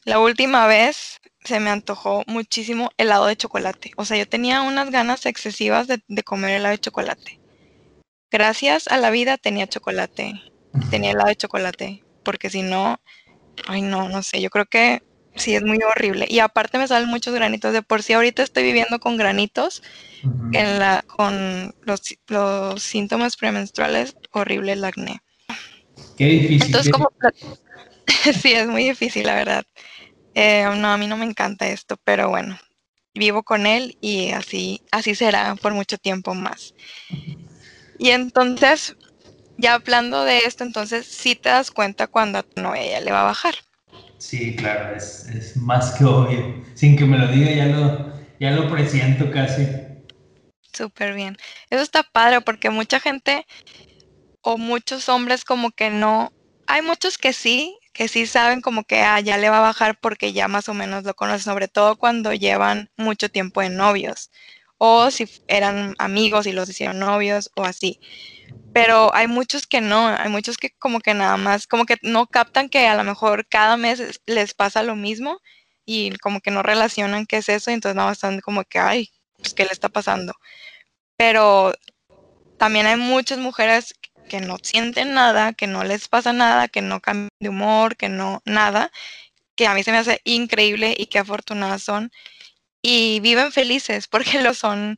La 0.03 0.20
última 0.20 0.68
vez 0.68 1.22
se 1.44 1.60
me 1.60 1.70
antojó 1.70 2.24
muchísimo 2.28 2.92
helado 2.98 3.26
de 3.26 3.36
chocolate. 3.36 3.92
O 3.98 4.06
sea, 4.06 4.18
yo 4.18 4.28
tenía 4.28 4.62
unas 4.62 4.90
ganas 4.92 5.26
excesivas 5.26 5.88
de, 5.88 6.24
comer 6.24 6.52
helado 6.52 6.72
de 6.72 6.80
chocolate. 6.80 7.40
Gracias 8.32 8.88
a 8.88 8.98
la 8.98 9.12
vida 9.12 9.38
tenía 9.38 9.68
chocolate. 9.68 10.42
Tenía 10.90 11.12
helado 11.12 11.30
de 11.30 11.36
chocolate. 11.36 12.04
Porque 12.24 12.50
si 12.50 12.62
no, 12.62 13.00
ay 13.68 13.82
no, 13.82 14.10
no 14.10 14.24
sé, 14.24 14.42
yo 14.42 14.50
creo 14.50 14.66
que 14.66 15.04
sí 15.36 15.56
es 15.56 15.64
muy 15.64 15.80
horrible. 15.84 16.26
Y 16.30 16.40
aparte 16.40 16.78
me 16.78 16.88
salen 16.88 17.10
muchos 17.10 17.34
granitos. 17.34 17.74
De 17.74 17.82
por 17.82 18.04
sí 18.04 18.14
ahorita 18.14 18.44
estoy 18.44 18.64
viviendo 18.64 19.00
con 19.00 19.18
granitos, 19.18 19.84
en 20.54 20.80
la, 20.80 21.04
con 21.08 21.76
los, 21.82 22.02
los 22.28 22.82
síntomas 22.82 23.36
premenstruales, 23.36 24.16
horrible 24.32 24.74
el 24.74 24.86
acné. 24.86 25.22
Qué 26.18 26.26
difícil. 26.26 26.68
Entonces, 26.68 26.92
como... 26.92 27.12
sí, 28.42 28.54
es 28.54 28.68
muy 28.68 28.86
difícil, 28.86 29.26
la 29.26 29.36
verdad. 29.36 29.66
Eh, 30.36 30.66
no, 30.78 30.92
a 30.92 30.98
mí 30.98 31.08
no 31.08 31.18
me 31.18 31.25
encanta 31.25 31.68
esto, 31.68 31.98
pero 32.04 32.30
bueno, 32.30 32.58
vivo 33.13 33.44
con 33.44 33.66
él 33.66 33.98
y 34.02 34.32
así, 34.32 34.82
así 34.92 35.16
será 35.16 35.56
por 35.56 35.74
mucho 35.74 35.98
tiempo 35.98 36.34
más. 36.34 36.74
Y 37.98 38.10
entonces, 38.10 38.96
ya 39.58 39.75
hablando 39.75 40.24
de 40.25 40.40
esto, 40.40 40.63
entonces 40.63 41.08
sí 41.08 41.36
te 41.36 41.50
das 41.50 41.72
cuenta 41.72 42.08
cuando 42.08 42.40
a 42.40 42.44
tu 42.44 42.62
novia 42.62 43.00
le 43.00 43.12
va 43.12 43.22
a 43.22 43.25
bajar. 43.25 43.56
Sí, 44.18 44.56
claro, 44.56 44.96
es, 44.96 45.28
es, 45.28 45.56
más 45.58 45.92
que 45.92 46.06
obvio. 46.06 46.63
Sin 46.75 46.96
que 46.98 47.06
me 47.06 47.18
lo 47.18 47.28
diga, 47.28 47.52
ya 47.52 47.66
lo, 47.66 48.13
ya 48.40 48.52
lo 48.52 48.70
presiento 48.70 49.30
casi. 49.30 49.68
Súper 50.74 51.13
bien. 51.13 51.38
Eso 51.70 51.84
está 51.84 52.04
padre 52.04 52.42
porque 52.42 52.70
mucha 52.70 53.00
gente 53.00 53.46
o 54.42 54.58
muchos 54.58 55.10
hombres 55.10 55.46
como 55.46 55.72
que 55.72 55.90
no, 55.90 56.34
hay 56.68 56.82
muchos 56.82 57.18
que 57.18 57.34
sí, 57.34 57.78
que 57.94 58.08
sí 58.08 58.26
saben 58.28 58.62
como 58.62 58.84
que 58.84 59.02
ah, 59.02 59.20
ya 59.20 59.38
le 59.38 59.50
va 59.50 59.60
a 59.60 59.62
bajar 59.62 60.00
porque 60.00 60.34
ya 60.34 60.48
más 60.48 60.68
o 60.70 60.74
menos 60.74 61.04
lo 61.04 61.14
conocen, 61.16 61.44
sobre 61.44 61.68
todo 61.68 61.98
cuando 61.98 62.34
llevan 62.34 62.90
mucho 62.98 63.30
tiempo 63.30 63.62
en 63.62 63.78
novios 63.78 64.32
o 64.78 65.12
si 65.12 65.30
eran 65.48 65.96
amigos 66.00 66.46
y 66.48 66.52
los 66.52 66.68
hicieron 66.70 67.00
novios 67.00 67.52
o 67.56 67.64
así. 67.64 68.00
Pero 68.74 69.14
hay 69.16 69.28
muchos 69.28 69.68
que 69.68 69.82
no, 69.82 70.08
hay 70.08 70.30
muchos 70.30 70.58
que 70.58 70.72
como 70.72 71.00
que 71.00 71.14
nada 71.14 71.38
más, 71.38 71.68
como 71.68 71.86
que 71.86 71.98
no 72.02 72.28
captan 72.28 72.70
que 72.70 72.88
a 72.88 72.96
lo 72.96 73.04
mejor 73.04 73.48
cada 73.48 73.78
mes 73.78 74.22
les 74.26 74.54
pasa 74.54 74.84
lo 74.84 74.96
mismo 74.96 75.40
y 75.86 76.12
como 76.18 76.42
que 76.42 76.52
no 76.52 76.64
relacionan 76.64 77.26
qué 77.26 77.38
es 77.38 77.50
eso, 77.50 77.72
y 77.72 77.76
entonces 77.76 77.96
nada 77.96 78.10
más 78.10 78.18
están 78.18 78.42
como 78.42 78.64
que, 78.64 78.80
ay, 78.80 79.12
pues 79.38 79.54
qué 79.54 79.66
le 79.66 79.72
está 79.72 79.90
pasando. 79.90 80.34
Pero 81.18 81.74
también 82.58 82.88
hay 82.88 82.98
muchas 82.98 83.40
mujeres 83.40 83.94
que 84.27 84.42
no 84.42 84.58
sienten 84.62 85.13
nada, 85.13 85.53
que 85.53 85.68
no 85.68 85.84
les 85.84 86.08
pasa 86.08 86.34
nada, 86.34 86.68
que 86.68 86.82
no 86.82 87.01
cambian 87.01 87.30
de 87.39 87.50
humor, 87.50 87.98
que 87.98 88.10
no 88.10 88.42
nada, 88.46 88.92
que 89.56 89.68
a 89.68 89.74
mí 89.74 89.84
se 89.84 89.92
me 89.92 90.00
hace 90.00 90.22
increíble 90.24 90.96
y 90.98 91.08
qué 91.08 91.20
afortunadas 91.20 91.84
son. 91.84 92.12
Y 92.82 93.20
viven 93.22 93.51
felices 93.51 94.08
porque 94.10 94.42
lo 94.42 94.53
son 94.53 94.98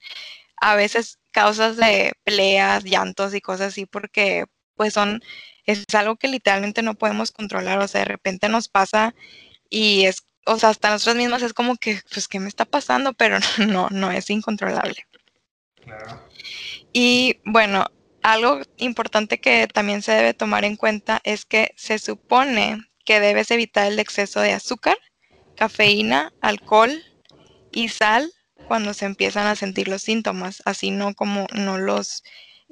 a 0.58 0.76
veces 0.76 1.20
causas 1.32 1.78
de 1.78 2.14
peleas, 2.24 2.84
llantos 2.86 3.34
y 3.34 3.42
cosas 3.42 3.68
así, 3.70 3.86
porque 3.86 4.46
pues 4.76 4.94
son, 4.94 5.22
es 5.66 5.84
algo 5.94 6.16
que 6.18 6.28
literalmente 6.28 6.82
no 6.82 6.96
podemos 6.96 7.32
controlar, 7.32 7.80
o 7.80 7.88
sea, 7.88 8.02
de 8.02 8.06
repente 8.06 8.50
nos 8.50 8.70
pasa 8.70 9.16
y 9.70 10.06
es, 10.06 10.24
o 10.46 10.58
sea, 10.60 10.70
hasta 10.70 10.90
nosotros 10.90 11.16
mismos 11.18 11.42
es 11.42 11.54
como 11.54 11.76
que, 11.78 12.02
pues, 12.12 12.28
¿qué 12.28 12.40
me 12.40 12.48
está 12.48 12.66
pasando? 12.66 13.14
Pero 13.18 13.40
no, 13.68 13.90
no 13.90 14.12
es 14.12 14.30
incontrolable. 14.30 15.06
Y 16.94 17.42
bueno, 17.46 17.86
algo 18.26 18.60
importante 18.78 19.40
que 19.40 19.68
también 19.68 20.02
se 20.02 20.12
debe 20.12 20.34
tomar 20.34 20.66
en 20.66 20.78
cuenta 20.78 21.22
es 21.24 21.46
que 21.46 21.74
se 21.78 22.00
supone 22.00 22.80
que 23.06 23.20
debes 23.20 23.52
evitar 23.52 23.86
el 23.86 24.00
exceso 24.00 24.40
de 24.42 24.54
azúcar, 24.54 24.98
cafeína, 25.56 26.34
alcohol 26.42 26.92
y 27.72 27.90
sal 27.90 28.32
cuando 28.68 28.96
se 28.96 29.06
empiezan 29.06 29.46
a 29.46 29.56
sentir 29.56 29.88
los 29.88 30.02
síntomas, 30.02 30.64
así 30.66 30.90
no 30.90 31.14
como 31.14 31.46
no 31.54 31.78
los 31.78 32.24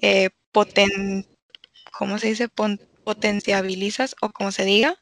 eh, 0.02 0.32
poten, 0.52 1.28
¿cómo 1.92 2.18
se 2.18 2.30
dice? 2.30 2.50
potenciabilizas 3.04 4.16
o 4.22 4.30
como 4.30 4.52
se 4.52 4.66
diga, 4.66 4.96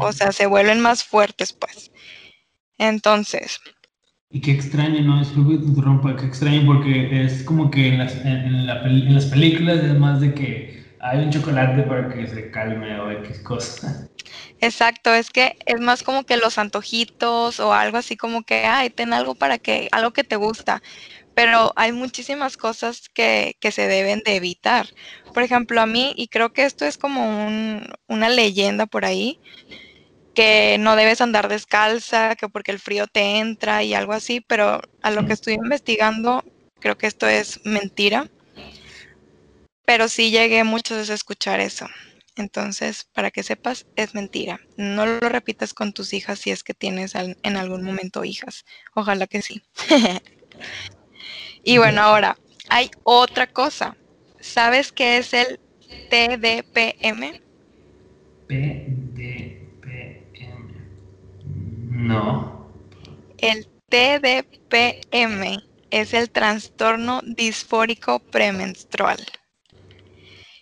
o 0.00 0.12
sea, 0.12 0.32
se 0.32 0.46
vuelven 0.46 0.80
más 0.80 1.04
fuertes 1.04 1.52
pues. 1.52 1.92
Entonces, 2.78 3.60
y 4.36 4.40
qué 4.42 4.52
extraño, 4.52 5.00
¿no? 5.00 5.18
Disculpe 5.18 5.58
que 5.58 5.64
interrumpa, 5.64 6.14
qué 6.14 6.26
extraño 6.26 6.66
porque 6.66 7.24
es 7.24 7.42
como 7.42 7.70
que 7.70 7.88
en 7.88 7.98
las, 7.98 8.14
en, 8.16 9.14
las 9.14 9.26
películas 9.26 9.78
es 9.78 9.98
más 9.98 10.20
de 10.20 10.34
que 10.34 10.84
hay 11.00 11.20
un 11.20 11.30
chocolate 11.30 11.82
para 11.84 12.12
que 12.12 12.26
se 12.26 12.50
calme 12.50 13.00
o 13.00 13.10
X 13.12 13.38
cosa. 13.40 14.06
Exacto, 14.60 15.14
es 15.14 15.30
que 15.30 15.54
es 15.64 15.80
más 15.80 16.02
como 16.02 16.24
que 16.24 16.36
los 16.36 16.58
antojitos 16.58 17.60
o 17.60 17.72
algo 17.72 17.96
así 17.96 18.16
como 18.16 18.42
que, 18.42 18.66
ay, 18.66 18.90
ten 18.90 19.14
algo 19.14 19.34
para 19.36 19.58
que, 19.58 19.88
algo 19.90 20.10
que 20.12 20.24
te 20.24 20.36
gusta. 20.36 20.82
Pero 21.34 21.72
hay 21.76 21.92
muchísimas 21.92 22.56
cosas 22.58 23.08
que, 23.14 23.56
que 23.60 23.72
se 23.72 23.88
deben 23.88 24.22
de 24.24 24.36
evitar. 24.36 24.88
Por 25.32 25.42
ejemplo, 25.44 25.80
a 25.80 25.86
mí, 25.86 26.12
y 26.16 26.28
creo 26.28 26.52
que 26.52 26.64
esto 26.64 26.84
es 26.84 26.98
como 26.98 27.46
un, 27.46 27.86
una 28.08 28.28
leyenda 28.28 28.86
por 28.86 29.04
ahí, 29.06 29.40
que 30.36 30.78
no 30.80 30.96
debes 30.96 31.20
andar 31.22 31.48
descalza, 31.48 32.36
que 32.36 32.48
porque 32.50 32.72
el 32.72 32.80
frío 32.80 33.08
te 33.08 33.38
entra 33.40 33.82
y 33.84 33.94
algo 33.94 34.14
así, 34.14 34.40
pero 34.42 34.80
a 35.02 35.12
lo 35.12 35.24
que 35.24 35.34
estoy 35.34 35.54
investigando, 35.54 36.44
creo 36.80 36.96
que 36.98 37.08
esto 37.08 37.28
es 37.28 37.60
mentira. 37.64 38.28
Pero 39.86 40.08
sí 40.08 40.30
llegué 40.30 40.64
muchas 40.64 40.98
veces 40.98 41.10
a 41.10 41.14
escuchar 41.14 41.60
eso. 41.60 41.86
Entonces, 42.36 43.04
para 43.14 43.30
que 43.30 43.42
sepas, 43.42 43.86
es 43.96 44.14
mentira. 44.14 44.60
No 44.76 45.06
lo 45.06 45.20
repitas 45.28 45.72
con 45.72 45.92
tus 45.92 46.12
hijas 46.12 46.40
si 46.40 46.50
es 46.50 46.62
que 46.62 46.74
tienes 46.74 47.14
en 47.14 47.56
algún 47.56 47.82
momento 47.82 48.24
hijas. 48.24 48.64
Ojalá 48.94 49.26
que 49.26 49.42
sí. 49.42 49.62
y 51.62 51.78
bueno, 51.78 52.02
ahora, 52.02 52.36
hay 52.68 52.90
otra 53.02 53.46
cosa. 53.46 53.96
¿sabes 54.38 54.92
qué 54.92 55.16
es 55.18 55.32
el 55.34 55.58
TDPM? 56.08 57.34
No. 61.96 62.70
El 63.38 63.66
TDPM 63.88 65.62
es 65.90 66.12
el 66.12 66.30
trastorno 66.30 67.22
disfórico 67.24 68.18
premenstrual. 68.18 69.24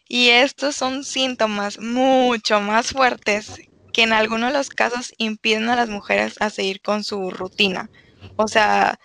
Y 0.09 0.29
estos 0.29 0.77
son 0.77 1.03
síntomas 1.03 1.81
mucho 1.81 2.61
más 2.61 2.93
fuertes 2.93 3.61
que 3.93 4.03
en 4.03 4.13
algunos 4.13 4.53
de 4.53 4.59
los 4.59 4.69
casos 4.71 5.13
impiden 5.19 5.69
a 5.71 5.77
las 5.77 5.89
mujeres 5.89 6.37
a 6.41 6.51
seguir 6.51 6.81
con 6.81 7.03
su 7.03 7.31
rutina. 7.31 7.91
O 8.37 8.47
sea, 8.47 9.01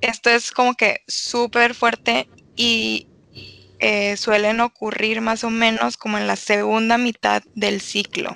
esto 0.00 0.28
es 0.28 0.50
como 0.50 0.74
que 0.74 1.02
súper 1.06 1.74
fuerte 1.74 2.28
y 2.56 3.06
eh, 3.78 4.16
suelen 4.16 4.60
ocurrir 4.60 5.20
más 5.20 5.44
o 5.44 5.50
menos 5.50 5.96
como 5.96 6.18
en 6.18 6.26
la 6.26 6.36
segunda 6.36 6.98
mitad 6.98 7.44
del 7.54 7.80
ciclo. 7.80 8.34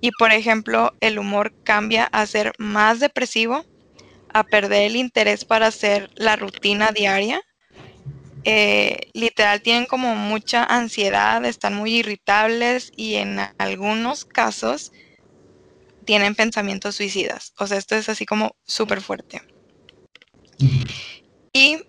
Y 0.00 0.10
por 0.12 0.32
ejemplo, 0.32 0.92
el 1.00 1.18
humor 1.18 1.52
cambia 1.64 2.04
a 2.04 2.26
ser 2.26 2.52
más 2.58 3.00
depresivo, 3.00 3.64
a 4.32 4.44
perder 4.44 4.82
el 4.82 4.96
interés 4.96 5.44
para 5.44 5.66
hacer 5.66 6.10
la 6.14 6.36
rutina 6.36 6.92
diaria. 6.92 7.42
Eh, 8.44 9.10
literal 9.12 9.60
tienen 9.62 9.86
como 9.86 10.14
mucha 10.14 10.64
ansiedad, 10.64 11.44
están 11.44 11.74
muy 11.74 11.96
irritables 11.96 12.92
y 12.96 13.16
en 13.16 13.40
algunos 13.58 14.24
casos 14.24 14.92
tienen 16.04 16.34
pensamientos 16.34 16.94
suicidas. 16.94 17.52
O 17.58 17.66
sea, 17.66 17.78
esto 17.78 17.96
es 17.96 18.08
así 18.08 18.24
como 18.24 18.56
súper 18.64 19.00
fuerte. 19.00 19.42
Y 21.52 21.82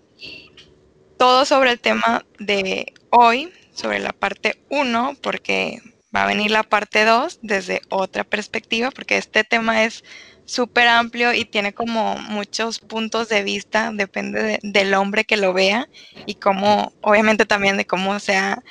todo 1.16 1.44
sobre 1.44 1.70
el 1.70 1.80
tema 1.80 2.24
de 2.38 2.92
hoy, 3.10 3.52
sobre 3.72 3.98
la 3.98 4.12
parte 4.12 4.62
1, 4.68 5.16
porque 5.22 5.80
va 6.14 6.24
a 6.24 6.26
venir 6.26 6.50
la 6.50 6.62
parte 6.62 7.04
2 7.04 7.38
desde 7.42 7.82
otra 7.88 8.24
perspectiva, 8.24 8.90
porque 8.90 9.16
este 9.16 9.44
tema 9.44 9.84
es 9.84 10.04
súper 10.44 10.88
amplio 10.88 11.32
y 11.32 11.44
tiene 11.44 11.72
como 11.72 12.16
muchos 12.16 12.80
puntos 12.80 13.28
de 13.28 13.44
vista, 13.44 13.92
depende 13.94 14.58
del 14.62 14.94
hombre 14.94 15.24
que 15.24 15.36
lo 15.36 15.52
vea 15.52 15.88
y 16.26 16.34
cómo, 16.34 16.92
obviamente 17.02 17.46
también 17.46 17.76
de 17.76 17.86
cómo 17.86 18.18
sea 18.18 18.62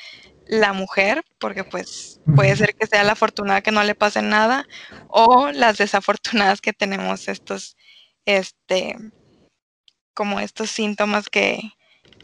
la 0.45 0.73
mujer, 0.73 1.23
porque 1.37 1.63
pues 1.63 2.19
puede 2.35 2.55
ser 2.55 2.75
que 2.75 2.87
sea 2.87 3.03
la 3.03 3.13
afortunada 3.13 3.61
que 3.61 3.71
no 3.71 3.83
le 3.83 3.95
pase 3.95 4.21
nada 4.21 4.67
o 5.07 5.51
las 5.51 5.77
desafortunadas 5.77 6.59
que 6.59 6.73
tenemos 6.73 7.27
estos, 7.27 7.77
este, 8.25 8.95
como 10.13 10.39
estos 10.39 10.69
síntomas 10.71 11.29
que, 11.29 11.61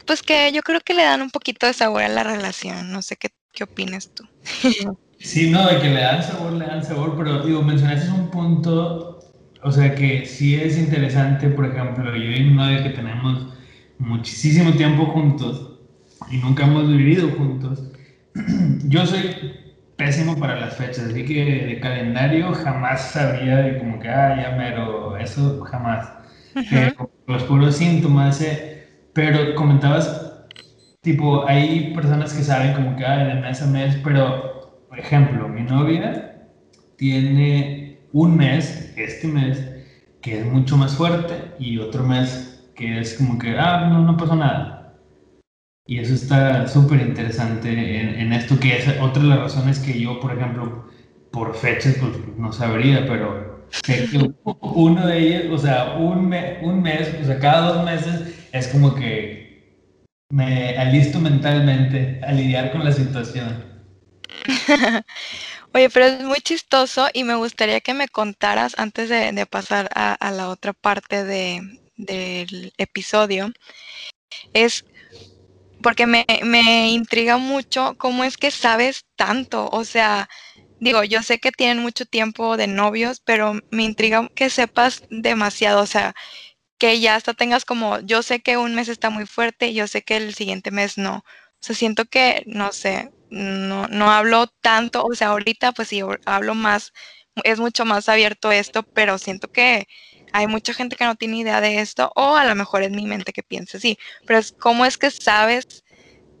pues 0.06 0.22
que 0.22 0.52
yo 0.52 0.62
creo 0.62 0.80
que 0.80 0.92
le 0.92 1.02
dan 1.02 1.22
un 1.22 1.30
poquito 1.30 1.66
de 1.66 1.72
sabor 1.72 2.02
a 2.02 2.08
la 2.08 2.24
relación. 2.24 2.92
No 2.92 3.00
sé 3.00 3.16
qué, 3.16 3.30
qué 3.52 3.64
opinas 3.64 4.10
tú. 4.12 4.28
Sí, 5.18 5.50
no, 5.50 5.66
de 5.68 5.80
que 5.80 5.88
le 5.90 6.00
dan 6.00 6.22
sabor, 6.22 6.52
le 6.52 6.66
dan 6.66 6.84
sabor, 6.84 7.14
pero 7.16 7.42
digo, 7.44 7.62
mencionaste 7.62 8.10
un 8.12 8.30
punto, 8.30 9.18
o 9.62 9.72
sea, 9.72 9.94
que 9.94 10.24
sí 10.26 10.54
es 10.56 10.78
interesante, 10.78 11.48
por 11.48 11.66
ejemplo, 11.66 12.14
yo 12.14 12.30
y 12.30 12.44
mi 12.44 12.54
novia 12.54 12.82
que 12.82 12.90
tenemos 12.90 13.46
muchísimo 13.98 14.72
tiempo 14.74 15.06
juntos 15.06 15.80
y 16.30 16.38
nunca 16.38 16.64
hemos 16.66 16.88
vivido 16.88 17.30
juntos. 17.30 17.82
Yo 18.84 19.06
soy 19.06 19.34
pésimo 19.96 20.36
para 20.38 20.60
las 20.60 20.76
fechas, 20.76 21.06
así 21.06 21.24
que 21.24 21.44
de 21.66 21.80
calendario 21.80 22.52
jamás 22.52 23.12
sabía 23.12 23.56
de 23.58 23.78
como 23.78 23.98
que, 23.98 24.08
ah, 24.08 24.36
ya 24.40 24.56
mero, 24.56 25.16
eso 25.16 25.60
jamás. 25.62 26.08
los 27.26 27.42
puros 27.44 27.76
síntomas, 27.76 28.40
eh, 28.40 28.88
pero 29.12 29.54
comentabas, 29.54 30.46
tipo, 31.00 31.46
hay 31.46 31.92
personas 31.94 32.32
que 32.34 32.42
saben 32.42 32.74
como 32.74 32.96
que, 32.96 33.04
ah, 33.06 33.24
de 33.24 33.34
mes 33.36 33.62
a 33.62 33.66
mes, 33.66 33.96
pero, 34.04 34.55
por 34.96 35.04
ejemplo, 35.04 35.46
mi 35.46 35.60
novia 35.60 36.46
tiene 36.96 37.98
un 38.14 38.34
mes, 38.34 38.94
este 38.96 39.28
mes, 39.28 39.62
que 40.22 40.40
es 40.40 40.46
mucho 40.46 40.78
más 40.78 40.94
fuerte 40.94 41.34
y 41.58 41.76
otro 41.76 42.02
mes 42.02 42.66
que 42.74 43.00
es 43.00 43.12
como 43.12 43.38
que, 43.38 43.58
ah, 43.58 43.90
no, 43.90 44.00
no 44.00 44.16
pasó 44.16 44.34
nada. 44.34 44.94
Y 45.86 45.98
eso 45.98 46.14
está 46.14 46.66
súper 46.66 47.02
interesante 47.02 47.70
en, 47.70 48.20
en, 48.20 48.32
esto, 48.32 48.58
que 48.58 48.78
es 48.78 48.88
otra 48.98 49.22
de 49.22 49.28
las 49.28 49.38
razones 49.40 49.80
que 49.80 50.00
yo, 50.00 50.18
por 50.18 50.32
ejemplo, 50.32 50.88
por 51.30 51.54
fechas, 51.54 51.96
pues 52.00 52.12
no 52.38 52.50
sabría, 52.54 53.06
pero 53.06 53.66
uno 54.62 55.06
de 55.06 55.18
ellos, 55.18 55.52
o 55.52 55.58
sea, 55.58 55.96
un, 55.98 56.34
un 56.62 56.82
mes, 56.82 57.14
o 57.20 57.26
sea, 57.26 57.38
cada 57.38 57.74
dos 57.74 57.84
meses 57.84 58.48
es 58.50 58.68
como 58.68 58.94
que 58.94 59.84
me 60.30 60.78
alisto 60.78 61.20
mentalmente 61.20 62.18
a 62.26 62.32
lidiar 62.32 62.72
con 62.72 62.82
la 62.82 62.92
situación. 62.92 63.75
Oye, 65.72 65.90
pero 65.90 66.06
es 66.06 66.22
muy 66.22 66.38
chistoso 66.38 67.08
y 67.12 67.24
me 67.24 67.34
gustaría 67.34 67.80
que 67.80 67.94
me 67.94 68.08
contaras 68.08 68.74
antes 68.78 69.08
de, 69.08 69.46
pasar 69.46 69.88
a, 69.94 70.30
la 70.30 70.48
otra 70.48 70.72
parte 70.72 71.24
de, 71.24 71.60
del 71.96 72.72
episodio. 72.78 73.52
Es 74.52 74.84
porque 75.82 76.06
me, 76.06 76.24
me 76.42 76.90
intriga 76.90 77.36
mucho 77.36 77.94
cómo 77.98 78.24
es 78.24 78.36
que 78.36 78.50
sabes 78.50 79.04
tanto, 79.16 79.68
o 79.70 79.84
sea, 79.84 80.28
digo, 80.80 81.04
yo 81.04 81.22
sé 81.22 81.38
que 81.38 81.52
tienen 81.52 81.78
mucho 81.78 82.06
tiempo 82.06 82.56
de 82.56 82.66
novios, 82.66 83.20
pero 83.24 83.60
me 83.70 83.84
intriga 83.84 84.28
que 84.34 84.50
sepas 84.50 85.04
demasiado, 85.10 85.82
o 85.82 85.86
sea, 85.86 86.14
que 86.78 87.00
ya 87.00 87.16
hasta 87.16 87.34
tengas 87.34 87.64
como, 87.64 88.00
yo 88.00 88.22
sé 88.22 88.40
que 88.40 88.56
un 88.56 88.74
mes 88.74 88.88
está 88.88 89.10
muy 89.10 89.26
fuerte, 89.26 89.74
yo 89.74 89.86
sé 89.86 90.02
que 90.02 90.16
el 90.16 90.34
siguiente 90.34 90.70
mes 90.70 90.98
no. 90.98 91.18
O 91.18 91.58
sea, 91.60 91.74
siento 91.74 92.04
que, 92.06 92.42
no 92.46 92.72
sé, 92.72 93.10
no, 93.30 93.86
no 93.88 94.10
hablo 94.10 94.46
tanto, 94.60 95.04
o 95.04 95.14
sea, 95.14 95.28
ahorita 95.28 95.72
pues 95.72 95.88
sí, 95.88 96.00
hablo 96.24 96.54
más, 96.54 96.92
es 97.44 97.58
mucho 97.60 97.84
más 97.84 98.08
abierto 98.08 98.52
esto, 98.52 98.84
pero 98.92 99.18
siento 99.18 99.48
que 99.48 99.86
hay 100.32 100.46
mucha 100.46 100.74
gente 100.74 100.96
que 100.96 101.04
no 101.04 101.14
tiene 101.16 101.38
idea 101.38 101.60
de 101.60 101.80
esto, 101.80 102.12
o 102.16 102.36
a 102.36 102.44
lo 102.44 102.54
mejor 102.54 102.82
es 102.82 102.90
mi 102.90 103.06
mente 103.06 103.32
que 103.32 103.42
piensa 103.42 103.78
sí, 103.80 103.98
pero 104.26 104.38
es 104.38 104.52
cómo 104.52 104.84
es 104.84 104.98
que 104.98 105.10
sabes 105.10 105.84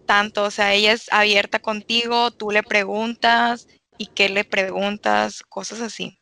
tanto, 0.06 0.44
o 0.44 0.50
sea, 0.50 0.72
ella 0.72 0.92
es 0.92 1.12
abierta 1.12 1.58
contigo, 1.58 2.30
tú 2.30 2.50
le 2.50 2.62
preguntas, 2.62 3.66
y 3.98 4.06
qué 4.06 4.28
le 4.28 4.44
preguntas, 4.44 5.42
cosas 5.42 5.80
así. 5.80 6.18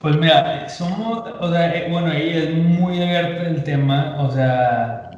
Pues 0.00 0.16
mira, 0.16 0.68
somos, 0.68 1.24
o 1.40 1.50
sea, 1.50 1.74
eh, 1.74 1.88
bueno, 1.90 2.12
ella 2.12 2.44
es 2.44 2.54
muy 2.54 3.02
abierta 3.02 3.48
el 3.48 3.64
tema, 3.64 4.16
o 4.20 4.30
sea, 4.30 5.10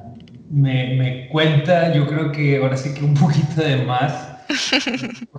me, 0.48 0.96
me, 0.96 1.28
cuenta, 1.28 1.92
yo 1.92 2.06
creo 2.06 2.32
que 2.32 2.56
ahora 2.56 2.76
sí 2.76 2.94
que 2.94 3.04
un 3.04 3.14
poquito 3.20 3.60
de 3.62 3.76
más, 3.76 4.29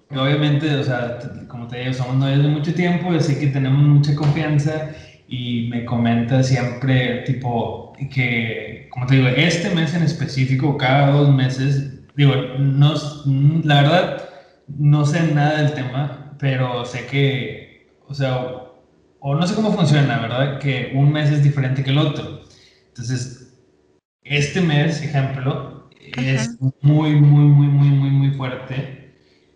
obviamente, 0.10 0.76
o 0.76 0.84
sea, 0.84 1.20
como 1.48 1.68
te 1.68 1.80
digo, 1.80 1.94
somos 1.94 2.16
novios 2.16 2.44
de 2.44 2.50
mucho 2.50 2.74
tiempo, 2.74 3.20
sé 3.20 3.40
que 3.40 3.48
tenemos 3.48 3.82
mucha 3.82 4.16
confianza 4.16 4.92
y 5.28 5.68
me 5.70 5.86
comenta 5.86 6.44
siempre, 6.44 7.24
tipo, 7.26 7.94
que, 8.14 8.88
como 8.92 9.06
te 9.06 9.16
digo, 9.16 9.28
este 9.30 9.74
mes 9.74 9.94
en 9.94 10.04
específico, 10.04 10.78
cada 10.78 11.12
dos 11.12 11.34
meses, 11.34 12.02
digo, 12.16 12.34
no, 12.60 12.94
la 13.64 13.82
verdad, 13.82 14.30
no 14.68 15.06
sé 15.06 15.34
nada 15.34 15.62
del 15.62 15.74
tema, 15.74 16.36
pero 16.40 16.86
sé 16.86 17.06
que, 17.06 17.88
o 18.08 18.14
sea, 18.14 18.38
o, 19.20 19.36
no 19.36 19.46
sé 19.48 19.56
cómo 19.56 19.72
funciona, 19.72 20.20
¿verdad? 20.20 20.60
Que 20.60 20.92
un 20.96 21.12
mes 21.12 21.30
es 21.30 21.44
diferente 21.44 21.84
que 21.84 21.92
el 21.92 22.00
otro. 22.00 22.42
Entonces, 22.88 23.54
este 24.24 24.62
mes, 24.62 25.02
ejemplo, 25.02 25.90
es 26.18 26.58
muy, 26.82 27.16
muy, 27.16 27.46
muy, 27.46 27.68
muy, 27.68 27.90
muy, 27.90 28.10
muy 28.10 28.32
fuerte. 28.32 29.01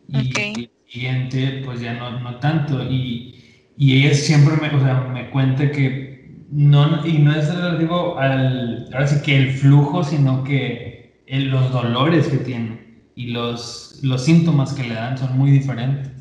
Y 0.07 0.63
el 0.63 0.71
siguiente, 0.87 1.61
pues 1.65 1.81
ya 1.81 1.93
no, 1.93 2.19
no 2.19 2.39
tanto. 2.39 2.83
Y, 2.83 3.71
y 3.77 3.97
ella 4.05 4.13
siempre 4.13 4.55
me, 4.57 4.75
o 4.75 4.79
sea, 4.79 5.01
me 5.01 5.29
cuenta 5.31 5.71
que 5.71 6.45
no, 6.49 7.05
y 7.05 7.19
no 7.19 7.35
es 7.35 7.53
relativo 7.53 8.17
al, 8.17 8.89
ahora 8.93 9.07
sí 9.07 9.21
que 9.23 9.35
el 9.37 9.51
flujo, 9.51 10.03
sino 10.03 10.43
que 10.43 11.23
los 11.27 11.71
dolores 11.71 12.27
que 12.27 12.37
tiene 12.37 13.09
y 13.15 13.27
los, 13.31 13.99
los 14.03 14.23
síntomas 14.23 14.73
que 14.73 14.83
le 14.83 14.93
dan 14.95 15.17
son 15.17 15.37
muy 15.37 15.51
diferentes. 15.51 16.11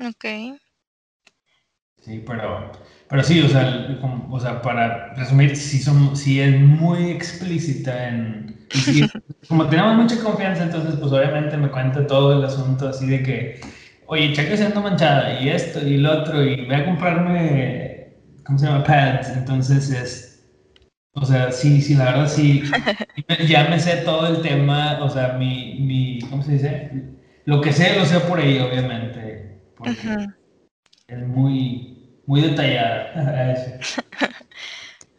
Ok. 0.00 0.24
Sí, 2.00 2.22
pero, 2.26 2.72
pero 3.12 3.24
sí, 3.24 3.42
o 3.42 3.48
sea, 3.50 3.98
o 4.30 4.40
sea, 4.40 4.62
para 4.62 5.12
resumir, 5.12 5.54
sí, 5.54 5.78
son, 5.78 6.16
sí 6.16 6.40
es 6.40 6.58
muy 6.58 7.10
explícita 7.10 8.08
en... 8.08 8.66
como 9.48 9.66
tenemos 9.66 9.96
mucha 9.96 10.18
confianza, 10.24 10.62
entonces 10.62 10.96
pues 10.98 11.12
obviamente 11.12 11.58
me 11.58 11.70
cuenta 11.70 12.06
todo 12.06 12.38
el 12.38 12.42
asunto 12.42 12.88
así 12.88 13.06
de 13.06 13.22
que, 13.22 13.60
oye, 14.06 14.32
cheque 14.32 14.56
siendo 14.56 14.80
manchada 14.80 15.38
y 15.42 15.50
esto 15.50 15.86
y 15.86 15.98
lo 15.98 16.22
otro 16.22 16.42
y 16.42 16.64
voy 16.64 16.74
a 16.74 16.86
comprarme, 16.86 18.14
¿cómo 18.46 18.58
se 18.58 18.64
llama? 18.64 18.82
Pads. 18.82 19.36
Entonces 19.36 19.90
es, 19.90 20.50
o 21.12 21.26
sea, 21.26 21.52
sí, 21.52 21.82
sí, 21.82 21.94
la 21.94 22.06
verdad 22.06 22.28
sí, 22.28 22.62
ya 23.46 23.68
me 23.68 23.78
sé 23.78 23.96
todo 24.06 24.26
el 24.26 24.40
tema, 24.40 25.00
o 25.02 25.10
sea, 25.10 25.34
mi, 25.34 25.80
mi, 25.80 26.18
¿cómo 26.30 26.42
se 26.42 26.52
dice? 26.52 26.90
Lo 27.44 27.60
que 27.60 27.74
sé 27.74 27.94
lo 27.94 28.06
sé 28.06 28.20
por 28.20 28.38
ahí, 28.38 28.58
obviamente 28.58 29.60
es 31.08 31.28
muy, 31.28 32.01
muy 32.26 32.40
detallada. 32.40 33.78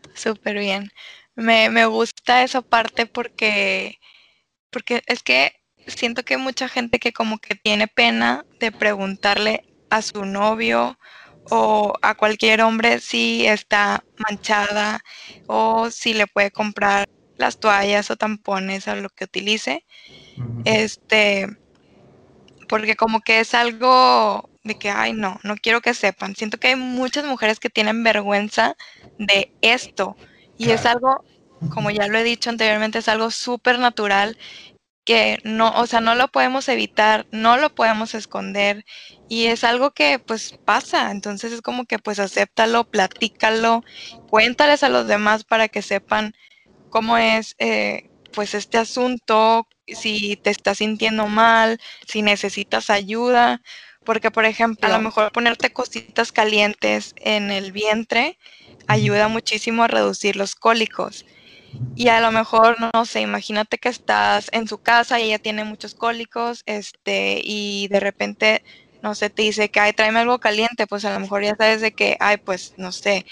Súper 0.16 0.60
bien. 0.60 0.92
Me, 1.36 1.70
me, 1.70 1.86
gusta 1.86 2.44
esa 2.44 2.62
parte 2.62 3.06
porque, 3.06 4.00
porque 4.70 5.02
es 5.08 5.24
que 5.24 5.54
siento 5.88 6.24
que 6.24 6.36
hay 6.36 6.42
mucha 6.42 6.70
gente 6.70 7.00
que 7.00 7.12
como 7.12 7.40
que 7.40 7.56
tiene 7.56 7.88
pena 7.88 8.46
de 8.60 8.72
preguntarle 8.72 9.64
a 9.90 10.02
su 10.02 10.26
novio 10.26 10.98
o 11.50 11.94
a 12.02 12.16
cualquier 12.16 12.62
hombre 12.62 13.00
si 13.00 13.46
está 13.46 14.04
manchada 14.18 15.02
o 15.48 15.90
si 15.90 16.14
le 16.14 16.28
puede 16.28 16.52
comprar 16.52 17.08
las 17.38 17.60
toallas 17.60 18.10
o 18.12 18.16
tampones 18.16 18.88
a 18.88 18.96
lo 18.96 19.10
que 19.10 19.26
utilice. 19.26 19.86
Este, 20.66 21.48
porque 22.70 22.96
como 22.96 23.22
que 23.22 23.40
es 23.40 23.54
algo 23.54 24.50
de 24.64 24.76
que, 24.76 24.90
ay, 24.90 25.14
no, 25.14 25.40
no 25.44 25.56
quiero 25.56 25.82
que 25.82 25.94
sepan. 25.94 26.36
Siento 26.36 26.58
que 26.58 26.70
hay 26.70 26.76
muchas 26.76 27.26
mujeres 27.26 27.60
que 27.60 27.70
tienen 27.70 28.04
vergüenza 28.04 28.76
de 29.18 29.54
esto 29.62 30.16
y 30.58 30.72
es 30.72 30.86
algo, 30.86 31.24
como 31.70 31.92
ya 31.92 32.08
lo 32.08 32.18
he 32.18 32.24
dicho 32.24 32.50
anteriormente, 32.50 33.00
es 33.00 33.10
algo 33.10 33.32
súper 33.32 33.80
natural 33.80 34.38
que 35.06 35.40
no, 35.44 35.72
o 35.76 35.86
sea, 35.86 36.00
no 36.00 36.16
lo 36.16 36.30
podemos 36.30 36.70
evitar, 36.70 37.28
no 37.32 37.58
lo 37.58 37.74
podemos 37.76 38.14
esconder 38.16 38.86
y 39.28 39.48
es 39.48 39.64
algo 39.64 39.92
que 39.92 40.20
pues 40.20 40.58
pasa, 40.66 41.12
entonces 41.12 41.52
es 41.52 41.62
como 41.62 41.86
que 41.86 42.00
pues 42.00 42.20
acéptalo, 42.20 42.86
platícalo, 42.86 43.84
cuéntales 44.30 44.84
a 44.84 44.90
los 44.90 45.08
demás 45.08 45.44
para 45.44 45.68
que 45.68 45.82
sepan 45.82 46.34
cómo 46.90 47.18
es 47.18 47.56
eh, 47.60 48.12
pues 48.32 48.54
este 48.54 48.78
asunto, 48.78 49.68
si 49.88 50.38
te 50.38 50.50
estás 50.52 50.78
sintiendo 50.80 51.28
mal, 51.28 51.80
si 52.08 52.22
necesitas 52.22 52.90
ayuda, 52.90 53.62
porque 54.04 54.32
por 54.32 54.46
ejemplo, 54.46 54.88
a 54.88 54.98
lo 54.98 55.02
mejor 55.02 55.32
ponerte 55.32 55.72
cositas 55.72 56.32
calientes 56.32 57.14
en 57.18 57.52
el 57.52 57.72
vientre 57.72 58.38
ayuda 58.88 59.28
muchísimo 59.28 59.84
a 59.84 59.88
reducir 59.88 60.36
los 60.36 60.56
cólicos. 60.56 61.26
Y 61.96 62.08
a 62.10 62.22
lo 62.22 62.32
mejor, 62.32 62.78
no 62.94 63.06
sé, 63.06 63.22
imagínate 63.22 63.78
que 63.78 63.90
estás 63.90 64.50
en 64.52 64.68
su 64.68 64.78
casa 64.78 65.20
y 65.20 65.24
ella 65.26 65.40
tiene 65.40 65.64
muchos 65.64 65.96
cólicos, 65.96 66.64
este, 66.66 67.42
y 67.44 67.88
de 67.88 68.00
repente, 68.00 68.64
no 69.02 69.16
sé, 69.16 69.30
te 69.30 69.42
dice 69.42 69.70
que, 69.70 69.80
ay, 69.80 69.94
tráeme 69.94 70.20
algo 70.20 70.40
caliente, 70.40 70.88
pues 70.88 71.06
a 71.06 71.14
lo 71.14 71.20
mejor 71.20 71.44
ya 71.44 71.56
sabes 71.56 71.82
de 71.82 71.92
que, 71.94 72.18
ay, 72.20 72.38
pues, 72.38 72.74
no 72.78 72.92
sé, 72.92 73.26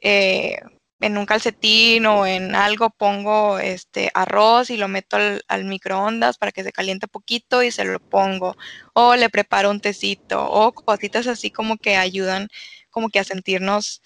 eh, 0.00 0.58
en 1.00 1.16
un 1.16 1.26
calcetín 1.26 2.06
o 2.06 2.26
en 2.26 2.54
algo 2.54 2.90
pongo 2.90 3.58
este 3.58 4.10
arroz 4.14 4.70
y 4.70 4.76
lo 4.76 4.88
meto 4.88 5.16
al, 5.16 5.64
microondas 5.64 6.38
para 6.38 6.52
que 6.52 6.64
se 6.64 6.72
caliente 6.72 7.06
poquito 7.06 7.62
y 7.62 7.70
se 7.70 7.84
lo 7.84 8.00
pongo. 8.00 8.56
O 8.94 9.14
le 9.14 9.30
preparo 9.30 9.70
un 9.70 9.80
tecito 9.80 10.44
o 10.44 10.72
cositas 10.72 11.26
así 11.26 11.50
como 11.50 11.76
que 11.76 11.96
ayudan 11.96 12.48
como 12.90 13.10
que 13.10 13.20
a 13.20 13.24
sentirnos 13.24 14.02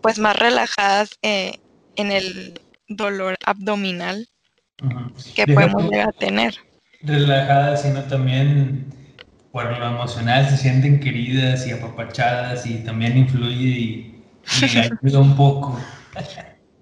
pues 0.00 0.18
más 0.18 0.36
relajadas 0.36 1.18
eh, 1.22 1.58
en 1.96 2.10
el 2.10 2.60
dolor 2.88 3.36
abdominal 3.44 4.28
que 5.34 5.46
podemos 5.46 5.84
llegar 5.84 6.08
a 6.08 6.12
tener. 6.12 6.56
Relajadas, 7.02 7.82
sino 7.82 8.02
también 8.04 8.86
por 9.52 9.78
lo 9.78 9.86
emocional 9.86 10.48
se 10.48 10.56
sienten 10.56 10.98
queridas 10.98 11.66
y 11.66 11.72
apapachadas 11.72 12.66
y 12.66 12.78
también 12.78 13.16
influye 13.16 13.68
y, 13.68 14.22
y 14.60 14.78
ayuda 15.02 15.20
un 15.20 15.36
poco. 15.36 15.78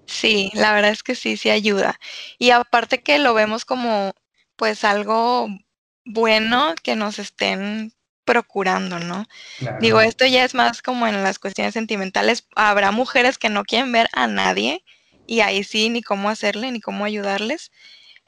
Sí, 0.07 0.51
la 0.53 0.73
verdad 0.73 0.91
es 0.91 1.03
que 1.03 1.15
sí, 1.15 1.37
sí 1.37 1.49
ayuda. 1.49 1.99
Y 2.37 2.51
aparte 2.51 3.01
que 3.01 3.19
lo 3.19 3.33
vemos 3.33 3.65
como 3.65 4.13
pues 4.55 4.83
algo 4.83 5.47
bueno 6.05 6.75
que 6.83 6.95
nos 6.95 7.19
estén 7.19 7.93
procurando, 8.25 8.99
¿no? 8.99 9.25
Digo, 9.79 10.01
esto 10.01 10.25
ya 10.25 10.43
es 10.45 10.53
más 10.55 10.81
como 10.81 11.07
en 11.07 11.23
las 11.23 11.39
cuestiones 11.39 11.73
sentimentales. 11.73 12.47
Habrá 12.55 12.91
mujeres 12.91 13.37
que 13.37 13.49
no 13.49 13.63
quieren 13.63 13.91
ver 13.91 14.09
a 14.13 14.27
nadie 14.27 14.83
y 15.25 15.41
ahí 15.41 15.63
sí 15.63 15.89
ni 15.89 16.01
cómo 16.03 16.29
hacerle 16.29 16.71
ni 16.71 16.81
cómo 16.81 17.05
ayudarles 17.05 17.71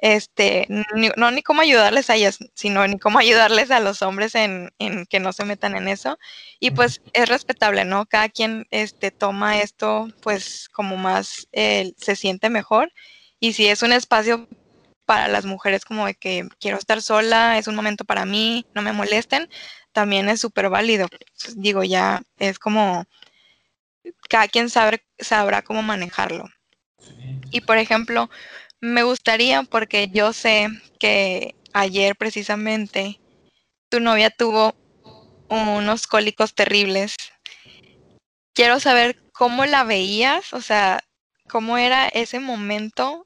este, 0.03 0.67
no 1.15 1.31
ni 1.31 1.41
cómo 1.43 1.61
ayudarles 1.61 2.09
a 2.09 2.15
ellas, 2.15 2.37
sino 2.55 2.85
ni 2.85 2.99
cómo 2.99 3.19
ayudarles 3.19 3.71
a 3.71 3.79
los 3.79 4.01
hombres 4.01 4.35
en, 4.35 4.69
que 5.09 5.21
no 5.21 5.31
se 5.31 5.45
metan 5.45 5.77
en 5.77 5.87
eso. 5.87 6.19
Y 6.59 6.71
pues 6.71 7.01
es 7.13 7.29
respetable, 7.29 7.85
¿no? 7.85 8.05
Cada 8.05 8.27
quien 8.27 8.67
este, 8.69 9.11
toma 9.11 9.61
esto 9.61 10.09
pues 10.21 10.67
como 10.73 10.97
más 10.97 11.47
eh, 11.53 11.93
se 11.95 12.17
siente 12.17 12.49
mejor. 12.49 12.91
Y 13.39 13.53
si 13.53 13.67
es 13.67 13.81
un 13.81 13.93
espacio 13.93 14.49
para 15.05 15.29
las 15.29 15.45
mujeres 15.45 15.85
como 15.85 16.05
de 16.05 16.15
que 16.15 16.49
quiero 16.59 16.77
estar 16.77 17.01
sola, 17.01 17.57
es 17.57 17.67
un 17.67 17.75
momento 17.75 18.03
para 18.03 18.25
mí, 18.25 18.65
no 18.75 18.81
me 18.81 18.91
molesten, 18.91 19.49
también 19.93 20.27
es 20.27 20.41
súper 20.41 20.67
válido. 20.67 21.07
digo, 21.55 21.85
ya 21.85 22.21
es 22.39 22.59
como 22.59 23.05
cada 24.27 24.49
quien 24.49 24.69
sabe, 24.69 25.01
sabrá 25.17 25.61
cómo 25.61 25.81
manejarlo. 25.81 26.49
Y 27.51 27.61
por 27.61 27.77
ejemplo, 27.77 28.29
me 28.84 29.04
gustaría 29.04 29.63
porque 29.63 30.10
yo 30.10 30.34
sé 30.34 30.67
que 31.00 31.56
ayer 31.72 32.17
precisamente 32.17 33.22
tu 33.88 34.02
novia 34.02 34.30
tuvo 34.30 34.76
unos 35.48 36.06
cólicos 36.06 36.54
terribles. 36.54 37.15
Quiero 38.54 38.82
saber 38.82 39.15
cómo 39.32 39.65
la 39.65 39.86
veías, 39.86 40.52
o 40.52 40.60
sea, 40.60 41.00
cómo 41.48 41.78
era 41.78 42.10
ese 42.10 42.41
momento 42.41 43.26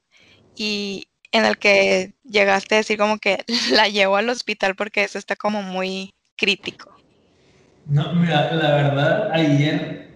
y 0.55 1.07
en 1.31 1.43
el 1.45 1.57
que 1.57 2.13
llegaste 2.23 2.75
a 2.75 2.79
decir 2.79 2.99
como 2.99 3.17
que 3.17 3.43
la 3.71 3.87
llevo 3.87 4.17
al 4.17 4.29
hospital 4.29 4.75
porque 4.75 5.03
eso 5.03 5.17
está 5.17 5.35
como 5.35 5.63
muy 5.63 6.13
crítico. 6.35 6.95
No, 7.87 8.13
mira, 8.13 8.53
la 8.53 8.75
verdad, 8.75 9.31
ayer 9.31 10.06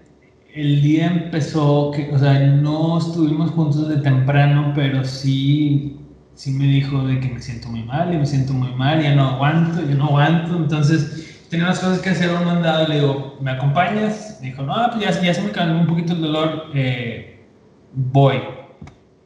el 0.54 0.82
día 0.82 1.08
empezó, 1.08 1.92
que, 1.92 2.12
o 2.14 2.20
sea, 2.20 2.40
no 2.40 2.98
estuvimos 2.98 3.52
juntos 3.52 3.88
de 3.88 3.98
temprano, 3.98 4.74
pero 4.76 5.04
sí, 5.04 6.00
sí 6.36 6.52
me 6.52 6.66
dijo 6.66 7.04
de 7.08 7.20
que 7.20 7.30
me 7.30 7.42
siento 7.42 7.70
muy 7.70 7.84
mal, 7.84 8.14
y 8.14 8.18
me 8.18 8.26
siento 8.26 8.54
muy 8.54 8.74
mal, 8.76 9.02
ya 9.02 9.16
no 9.16 9.30
aguanto, 9.30 9.82
yo 9.88 9.96
no 9.96 10.06
aguanto, 10.06 10.56
entonces 10.58 11.46
tenía 11.50 11.66
unas 11.66 11.80
cosas 11.80 12.00
que 12.00 12.10
hacer, 12.10 12.34
un 12.34 12.46
mandado, 12.46 12.88
le 12.88 12.96
digo, 12.96 13.38
¿me 13.42 13.52
acompañas? 13.52 14.40
Me 14.42 14.48
dijo, 14.48 14.64
no, 14.64 14.74
pues 14.92 15.06
ya, 15.06 15.22
ya 15.22 15.34
se 15.34 15.42
me 15.42 15.52
calmó 15.52 15.82
un 15.82 15.88
poquito 15.88 16.14
el 16.14 16.22
dolor, 16.22 16.68
eh, 16.74 17.46
voy. 17.94 18.38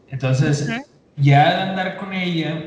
Entonces, 0.10 0.70
ya 1.18 1.56
de 1.56 1.62
andar 1.70 1.98
con 1.98 2.14
ella, 2.14 2.66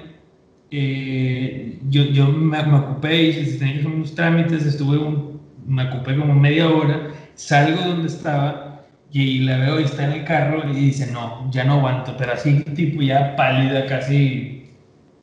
eh, 0.70 1.80
yo, 1.88 2.04
yo 2.04 2.28
me, 2.28 2.62
me, 2.62 2.76
ocupé, 2.76 3.22
hice 3.22 3.58
tenía 3.58 3.74
que 3.74 3.80
hacer 3.80 3.92
unos 3.92 4.14
trámites, 4.14 4.66
estuve 4.66 4.98
un, 4.98 5.27
me 5.68 5.88
ocupé 5.88 6.16
como 6.16 6.34
media 6.34 6.68
hora, 6.68 7.08
salgo 7.34 7.82
donde 7.82 8.08
estaba 8.08 8.86
y 9.10 9.40
la 9.40 9.58
veo 9.58 9.80
y 9.80 9.84
está 9.84 10.04
en 10.04 10.20
el 10.20 10.24
carro 10.24 10.68
y 10.70 10.74
dice, 10.74 11.10
no, 11.12 11.50
ya 11.50 11.64
no 11.64 11.74
aguanto, 11.74 12.16
pero 12.16 12.32
así 12.32 12.60
tipo 12.74 13.02
ya 13.02 13.36
pálida, 13.36 13.86
casi, 13.86 14.70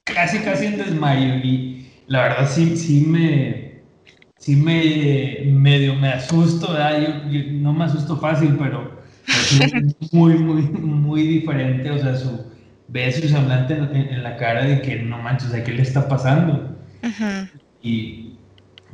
casi, 0.03 0.39
casi 0.39 0.67
en 0.67 0.77
desmayo. 0.77 1.35
Y 1.35 1.87
la 2.07 2.23
verdad 2.23 2.49
sí, 2.49 2.77
sí 2.77 3.05
me, 3.07 3.81
sí 4.37 4.55
me, 4.55 5.51
medio 5.51 5.95
me 5.95 6.09
asusto, 6.09 6.75
Yo, 7.29 7.39
no 7.51 7.73
me 7.73 7.85
asusto 7.85 8.17
fácil, 8.17 8.55
pero, 8.59 9.01
es 9.27 10.13
muy, 10.13 10.35
muy, 10.35 10.61
muy 10.63 11.23
diferente, 11.23 11.89
o 11.91 11.97
sea, 11.97 12.15
su, 12.15 12.51
ve 12.87 13.11
su 13.11 13.27
semblante 13.27 13.73
en, 13.75 14.23
la 14.23 14.37
cara 14.37 14.65
de 14.65 14.81
que 14.81 14.97
no 14.97 15.19
manches, 15.19 15.49
sea, 15.49 15.63
¿qué 15.63 15.73
le 15.73 15.81
está 15.81 16.07
pasando? 16.07 16.75
Y 17.81 18.24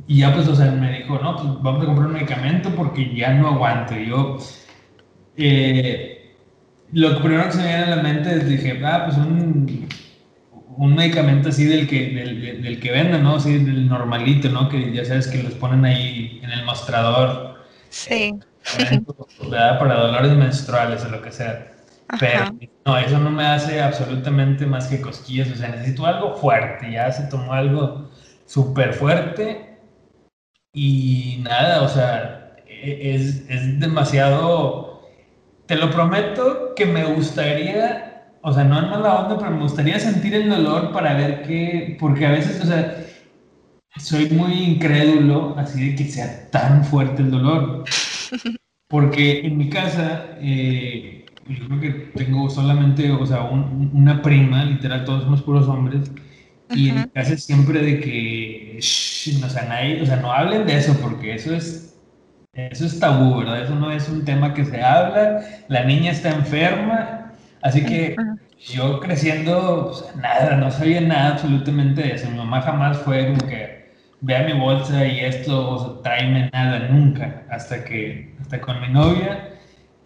y 0.06 0.18
ya 0.18 0.34
pues, 0.34 0.48
o 0.48 0.54
sea, 0.54 0.70
me 0.72 0.98
dijo, 0.98 1.18
no, 1.18 1.36
pues 1.36 1.48
vamos 1.62 1.82
a 1.82 1.86
comprar 1.86 2.06
un 2.08 2.14
medicamento 2.14 2.70
porque 2.74 3.14
ya 3.14 3.32
no 3.34 3.48
aguanto. 3.48 3.96
Y 3.96 4.08
yo, 4.08 4.38
eh, 5.36 6.34
lo 6.92 7.20
primero 7.20 7.44
que 7.44 7.52
se 7.52 7.58
me 7.58 7.68
viene 7.68 7.82
a 7.84 7.96
la 7.96 8.02
mente 8.02 8.34
es, 8.34 8.48
dije, 8.48 8.80
ah, 8.84 9.04
pues 9.06 9.16
un, 9.16 9.88
un 10.76 10.94
medicamento 10.94 11.50
así 11.50 11.64
del 11.64 11.88
que, 11.88 12.10
del, 12.10 12.62
del 12.62 12.80
que 12.80 12.90
venden, 12.90 13.22
¿no? 13.22 13.36
Así 13.36 13.58
del 13.58 13.88
normalito, 13.88 14.48
¿no? 14.48 14.68
Que 14.68 14.92
ya 14.92 15.04
sabes 15.04 15.28
que 15.28 15.42
los 15.42 15.54
ponen 15.54 15.84
ahí 15.84 16.40
en 16.42 16.50
el 16.50 16.64
mostrador. 16.64 17.62
Sí. 17.88 18.34
Para 19.50 19.94
dolores 19.94 20.32
menstruales 20.32 21.04
o 21.04 21.10
lo 21.10 21.22
que 21.22 21.32
sea. 21.32 21.68
Pero 22.20 22.54
no, 22.84 22.98
eso 22.98 23.18
no 23.18 23.30
me 23.30 23.44
hace 23.44 23.80
absolutamente 23.80 24.66
más 24.66 24.86
que 24.88 25.00
cosquillas. 25.00 25.50
O 25.50 25.56
sea, 25.56 25.68
necesito 25.68 26.04
algo 26.06 26.36
fuerte. 26.36 26.92
Ya 26.92 27.10
se 27.10 27.24
tomó 27.24 27.54
algo 27.54 28.10
súper 28.44 28.92
fuerte 28.92 29.71
y 30.72 31.38
nada, 31.42 31.82
o 31.82 31.88
sea, 31.88 32.56
e, 32.66 33.14
es, 33.14 33.44
es, 33.48 33.80
demasiado, 33.80 35.02
te 35.66 35.76
lo 35.76 35.90
prometo 35.90 36.74
que 36.74 36.86
me 36.86 37.04
gustaría, 37.04 38.32
o 38.42 38.52
sea, 38.52 38.64
no 38.64 38.78
en 38.78 38.90
mala 38.90 39.20
onda, 39.20 39.38
pero 39.38 39.50
me 39.50 39.62
gustaría 39.62 39.98
sentir 40.00 40.34
el 40.34 40.48
dolor 40.48 40.92
para 40.92 41.14
ver 41.14 41.42
qué, 41.42 41.96
porque 42.00 42.26
a 42.26 42.32
veces, 42.32 42.60
o 42.62 42.66
sea, 42.66 43.06
soy 43.96 44.28
muy 44.30 44.52
incrédulo 44.54 45.54
así 45.58 45.90
de 45.90 45.96
que 45.96 46.04
sea 46.04 46.50
tan 46.50 46.84
fuerte 46.84 47.22
el 47.22 47.30
dolor. 47.30 47.84
Porque 48.88 49.40
en 49.46 49.56
mi 49.56 49.70
casa, 49.70 50.36
eh, 50.38 51.24
yo 51.48 51.66
creo 51.66 51.80
que 51.80 51.90
tengo 52.14 52.50
solamente, 52.50 53.10
o 53.10 53.24
sea, 53.24 53.44
una 53.44 54.20
prima, 54.20 54.66
literal, 54.66 55.06
todos 55.06 55.22
somos 55.22 55.40
puros 55.40 55.66
hombres, 55.66 56.10
y 56.74 56.88
en 56.90 56.96
mi 56.96 57.08
casa 57.08 57.36
siempre 57.36 57.82
de 57.82 58.00
que, 58.00 58.80
no, 59.40 59.46
o 59.46 59.50
sea, 59.50 59.64
nadie, 59.64 60.02
o 60.02 60.06
sea, 60.06 60.16
no 60.16 60.32
hablen 60.32 60.66
de 60.66 60.76
eso 60.76 60.96
porque 61.00 61.34
eso 61.34 61.54
es, 61.54 61.96
eso 62.52 62.86
es 62.86 63.00
tabú, 63.00 63.38
¿verdad? 63.38 63.62
Eso 63.62 63.74
no 63.74 63.90
es 63.90 64.08
un 64.08 64.24
tema 64.24 64.54
que 64.54 64.64
se 64.64 64.82
habla, 64.82 65.42
la 65.68 65.84
niña 65.84 66.12
está 66.12 66.30
enferma, 66.30 67.22
Así 67.62 67.84
que 67.84 68.16
yo 68.60 69.00
creciendo, 69.00 69.92
nada, 70.20 70.56
no 70.56 70.70
sabía 70.70 71.00
nada 71.00 71.34
absolutamente 71.34 72.02
de 72.02 72.14
eso. 72.14 72.28
Mi 72.30 72.36
mamá 72.36 72.60
jamás 72.60 72.98
fue 72.98 73.28
como 73.28 73.46
que 73.48 73.92
vea 74.20 74.42
mi 74.42 74.52
bolsa 74.58 75.06
y 75.06 75.20
esto, 75.20 75.70
o 75.70 76.02
sea, 76.02 76.02
tráeme 76.02 76.50
nada, 76.52 76.88
nunca. 76.88 77.44
Hasta 77.50 77.84
que, 77.84 78.34
hasta 78.40 78.60
con 78.60 78.80
mi 78.80 78.88
novia, 78.88 79.48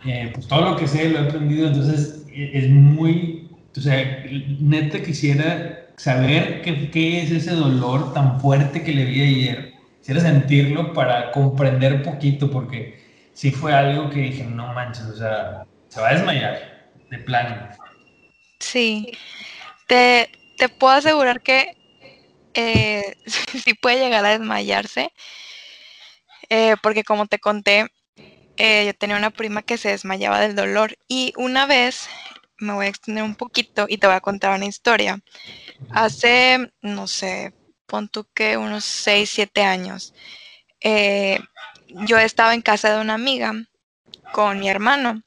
eh, 0.05 0.31
pues 0.35 0.46
todo 0.46 0.70
lo 0.70 0.76
que 0.76 0.87
sé 0.87 1.09
lo 1.09 1.18
he 1.18 1.29
aprendido. 1.29 1.68
Entonces 1.68 2.26
e, 2.31 2.59
es 2.59 2.68
muy, 2.68 3.50
o 3.74 3.81
sea, 3.81 4.24
neta 4.61 5.02
quisiera 5.02 5.86
saber 5.96 6.62
qué, 6.62 6.90
qué 6.90 7.22
es 7.22 7.30
ese 7.30 7.52
dolor 7.52 8.12
tan 8.12 8.40
fuerte 8.40 8.82
que 8.82 8.92
le 8.92 9.04
vi 9.04 9.22
ayer. 9.22 9.74
Quisiera 10.00 10.20
sentirlo 10.20 10.92
para 10.92 11.32
comprender 11.32 12.02
poquito, 12.02 12.50
porque 12.50 13.00
sí 13.32 13.50
fue 13.50 13.74
algo 13.74 14.09
que 14.11 14.20
dije, 14.20 14.44
no 14.44 14.72
manches, 14.72 15.04
o 15.04 15.16
sea, 15.16 15.66
se 15.88 16.00
va 16.00 16.09
a 16.09 16.14
desmayar 16.14 16.90
de 17.11 17.18
plano. 17.18 17.68
Sí, 18.61 19.12
te, 19.87 20.30
puedo 20.78 20.94
asegurar 20.94 21.42
que 21.42 21.76
eh, 22.54 23.14
sí 23.64 23.74
puede 23.74 23.98
llegar 23.98 24.24
a 24.24 24.30
desmayarse, 24.30 25.12
eh, 26.48 26.76
porque 26.82 27.04
como 27.04 27.26
te 27.26 27.38
conté, 27.38 27.87
eh, 28.56 28.87
yo 28.87 28.94
tenía 28.94 29.16
una 29.16 29.30
prima 29.30 29.62
que 29.62 29.76
se 29.76 29.90
desmayaba 29.90 30.40
del 30.40 30.56
dolor 30.56 30.96
y 31.09 31.32
una 31.37 31.66
vez, 31.66 32.09
me 32.59 32.73
voy 32.73 32.87
a 32.87 32.88
extender 32.88 33.25
un 33.25 33.35
poquito 33.35 33.87
y 33.88 33.99
te 33.99 34.07
voy 34.07 34.16
a 34.16 34.21
contar 34.21 34.57
una 34.57 34.66
historia. 34.66 35.21
Hace, 35.90 36.73
no 36.83 37.07
sé, 37.07 37.55
pon 37.87 38.09
tú 38.09 38.27
que 38.35 38.57
unos 38.57 38.85
6, 38.85 39.31
7 39.31 39.62
años, 39.62 40.14
yo 41.88 42.19
estaba 42.19 42.55
en 42.55 42.62
casa 42.62 42.95
de 42.95 43.01
una 43.01 43.14
amiga 43.14 43.53
con 44.33 44.59
mi 44.59 44.69
hermano 44.69 45.23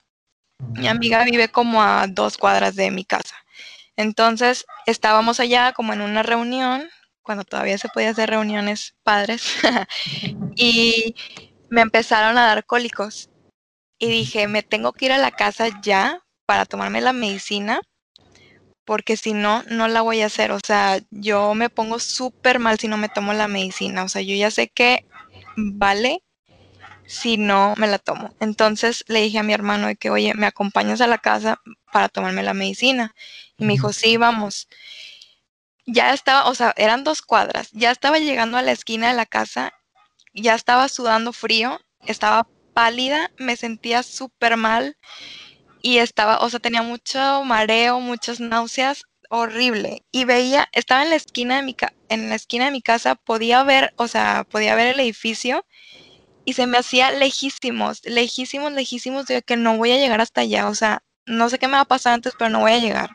mi 0.59 0.87
amiga 0.87 1.23
vive 1.23 1.49
como 1.49 1.81
a 1.81 2.07
dos 2.07 2.37
cuadras 2.37 2.75
de 2.75 2.91
mi 2.91 3.05
casa. 3.05 3.35
Entonces 3.95 4.65
estábamos 4.85 5.39
allá 5.39 5.73
como 5.73 5.93
en 5.93 6.01
una 6.01 6.23
reunión, 6.23 6.89
cuando 7.21 7.43
todavía 7.43 7.77
se 7.77 7.89
podía 7.89 8.11
hacer 8.11 8.29
reuniones 8.29 8.95
padres, 9.03 9.55
y 10.55 11.15
me 11.69 11.81
empezaron 11.81 12.37
a 12.37 12.45
dar 12.45 12.65
cólicos. 12.65 13.29
Y 13.97 14.07
dije, 14.07 14.47
me 14.47 14.63
tengo 14.63 14.93
que 14.93 15.05
ir 15.05 15.11
a 15.11 15.17
la 15.17 15.31
casa 15.31 15.67
ya 15.81 16.23
para 16.49 16.65
tomarme 16.65 16.99
la 16.99 17.13
medicina, 17.13 17.79
porque 18.83 19.17
si 19.17 19.33
no, 19.33 19.61
no 19.69 19.87
la 19.87 20.01
voy 20.01 20.23
a 20.23 20.25
hacer. 20.25 20.51
O 20.51 20.57
sea, 20.59 20.99
yo 21.11 21.53
me 21.53 21.69
pongo 21.69 21.99
súper 21.99 22.57
mal 22.57 22.79
si 22.79 22.87
no 22.87 22.97
me 22.97 23.07
tomo 23.07 23.33
la 23.33 23.47
medicina. 23.47 24.03
O 24.03 24.09
sea, 24.09 24.23
yo 24.23 24.33
ya 24.33 24.49
sé 24.49 24.67
que 24.67 25.05
vale 25.55 26.23
si 27.05 27.37
no 27.37 27.75
me 27.77 27.85
la 27.85 27.99
tomo. 27.99 28.33
Entonces 28.39 29.03
le 29.07 29.21
dije 29.21 29.37
a 29.37 29.43
mi 29.43 29.53
hermano 29.53 29.85
de 29.85 29.95
que, 29.95 30.09
oye, 30.09 30.33
¿me 30.33 30.47
acompañas 30.47 31.01
a 31.01 31.05
la 31.05 31.19
casa 31.19 31.61
para 31.93 32.09
tomarme 32.09 32.41
la 32.41 32.55
medicina? 32.55 33.13
Y 33.59 33.65
me 33.65 33.73
dijo, 33.73 33.93
sí, 33.93 34.17
vamos. 34.17 34.67
Ya 35.85 36.15
estaba, 36.15 36.49
o 36.49 36.55
sea, 36.55 36.73
eran 36.77 37.03
dos 37.03 37.21
cuadras, 37.21 37.69
ya 37.73 37.91
estaba 37.91 38.17
llegando 38.17 38.57
a 38.57 38.63
la 38.63 38.71
esquina 38.71 39.09
de 39.09 39.13
la 39.13 39.27
casa, 39.27 39.71
ya 40.33 40.55
estaba 40.55 40.89
sudando 40.89 41.31
frío, 41.31 41.79
estaba 42.07 42.47
pálida, 42.73 43.29
me 43.37 43.55
sentía 43.55 44.01
súper 44.01 44.57
mal 44.57 44.97
y 45.81 45.97
estaba, 45.97 46.39
o 46.39 46.49
sea, 46.49 46.59
tenía 46.59 46.81
mucho 46.81 47.43
mareo, 47.43 47.99
muchas 47.99 48.39
náuseas, 48.39 49.03
horrible. 49.29 50.03
Y 50.11 50.25
veía, 50.25 50.67
estaba 50.73 51.03
en 51.03 51.09
la 51.09 51.15
esquina 51.15 51.57
de 51.57 51.63
mi, 51.63 51.75
en 52.09 52.29
la 52.29 52.35
esquina 52.35 52.65
de 52.65 52.71
mi 52.71 52.81
casa, 52.81 53.15
podía 53.15 53.63
ver, 53.63 53.93
o 53.97 54.07
sea, 54.07 54.45
podía 54.49 54.75
ver 54.75 54.87
el 54.87 54.99
edificio 54.99 55.65
y 56.45 56.53
se 56.53 56.67
me 56.67 56.77
hacía 56.77 57.11
lejísimos, 57.11 58.01
lejísimos, 58.05 58.71
lejísimos 58.71 59.25
de 59.27 59.41
que 59.41 59.55
no 59.55 59.77
voy 59.77 59.91
a 59.91 59.97
llegar 59.97 60.21
hasta 60.21 60.41
allá, 60.41 60.67
o 60.67 60.75
sea, 60.75 61.03
no 61.25 61.49
sé 61.49 61.59
qué 61.59 61.67
me 61.67 61.73
va 61.73 61.81
a 61.81 61.85
pasar 61.85 62.13
antes, 62.13 62.33
pero 62.37 62.49
no 62.49 62.61
voy 62.61 62.71
a 62.71 62.79
llegar. 62.79 63.11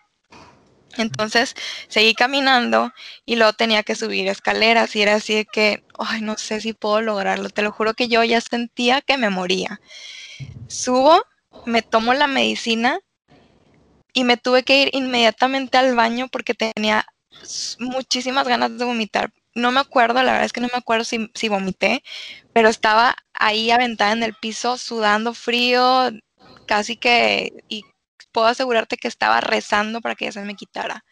Entonces 0.97 1.55
seguí 1.89 2.15
caminando 2.15 2.93
y 3.27 3.37
luego 3.37 3.53
tenía 3.53 3.83
que 3.83 3.97
subir 3.97 4.29
escaleras 4.29 4.95
y 4.95 5.03
era 5.03 5.17
así 5.17 5.35
de 5.35 5.45
que, 5.45 5.83
ay, 5.99 6.21
no 6.21 6.37
sé 6.39 6.61
si 6.61 6.73
puedo 6.73 7.01
lograrlo, 7.01 7.51
te 7.51 7.63
lo 7.63 7.73
juro 7.73 7.95
que 7.95 8.07
yo 8.09 8.23
ya 8.23 8.41
sentía 8.41 9.01
que 9.01 9.19
me 9.19 9.31
moría. 9.31 9.81
Subo, 10.69 11.25
me 11.67 11.83
tomo 11.83 12.15
la 12.15 12.27
medicina 12.27 13.01
y 14.13 14.25
me 14.25 14.37
tuve 14.37 14.63
que 14.63 14.83
ir 14.83 14.91
inmediatamente 14.93 15.79
al 15.79 15.95
baño 15.95 16.29
porque 16.29 16.55
tenía 16.55 17.07
muchísimas 17.79 18.47
ganas 18.47 18.79
de 18.79 18.85
vomitar, 18.85 19.33
no 19.55 19.71
me 19.71 19.81
acuerdo, 19.81 20.23
la 20.23 20.33
verdad 20.33 20.47
es 20.47 20.53
que 20.53 20.61
no 20.61 20.69
me 20.73 20.79
acuerdo 20.79 21.05
si, 21.05 21.31
si, 21.35 21.49
vomité, 21.49 22.03
pero 22.53 22.69
estaba 22.69 23.17
ahí 23.33 23.71
aventada 23.71 24.13
en 24.13 24.23
el 24.23 24.35
piso, 24.35 24.79
sudando 24.79 25.35
frío, 25.35 26.11
casi 26.67 26.97
que, 26.97 27.53
y 27.69 27.85
puedo 28.33 28.47
asegurarte 28.47 28.97
que 28.97 29.09
estaba 29.09 29.41
rezando 29.41 30.01
para 30.01 30.15
que 30.17 30.27
ya 30.27 30.33
se 30.33 30.43
me 30.43 30.57
quitara. 30.57 31.05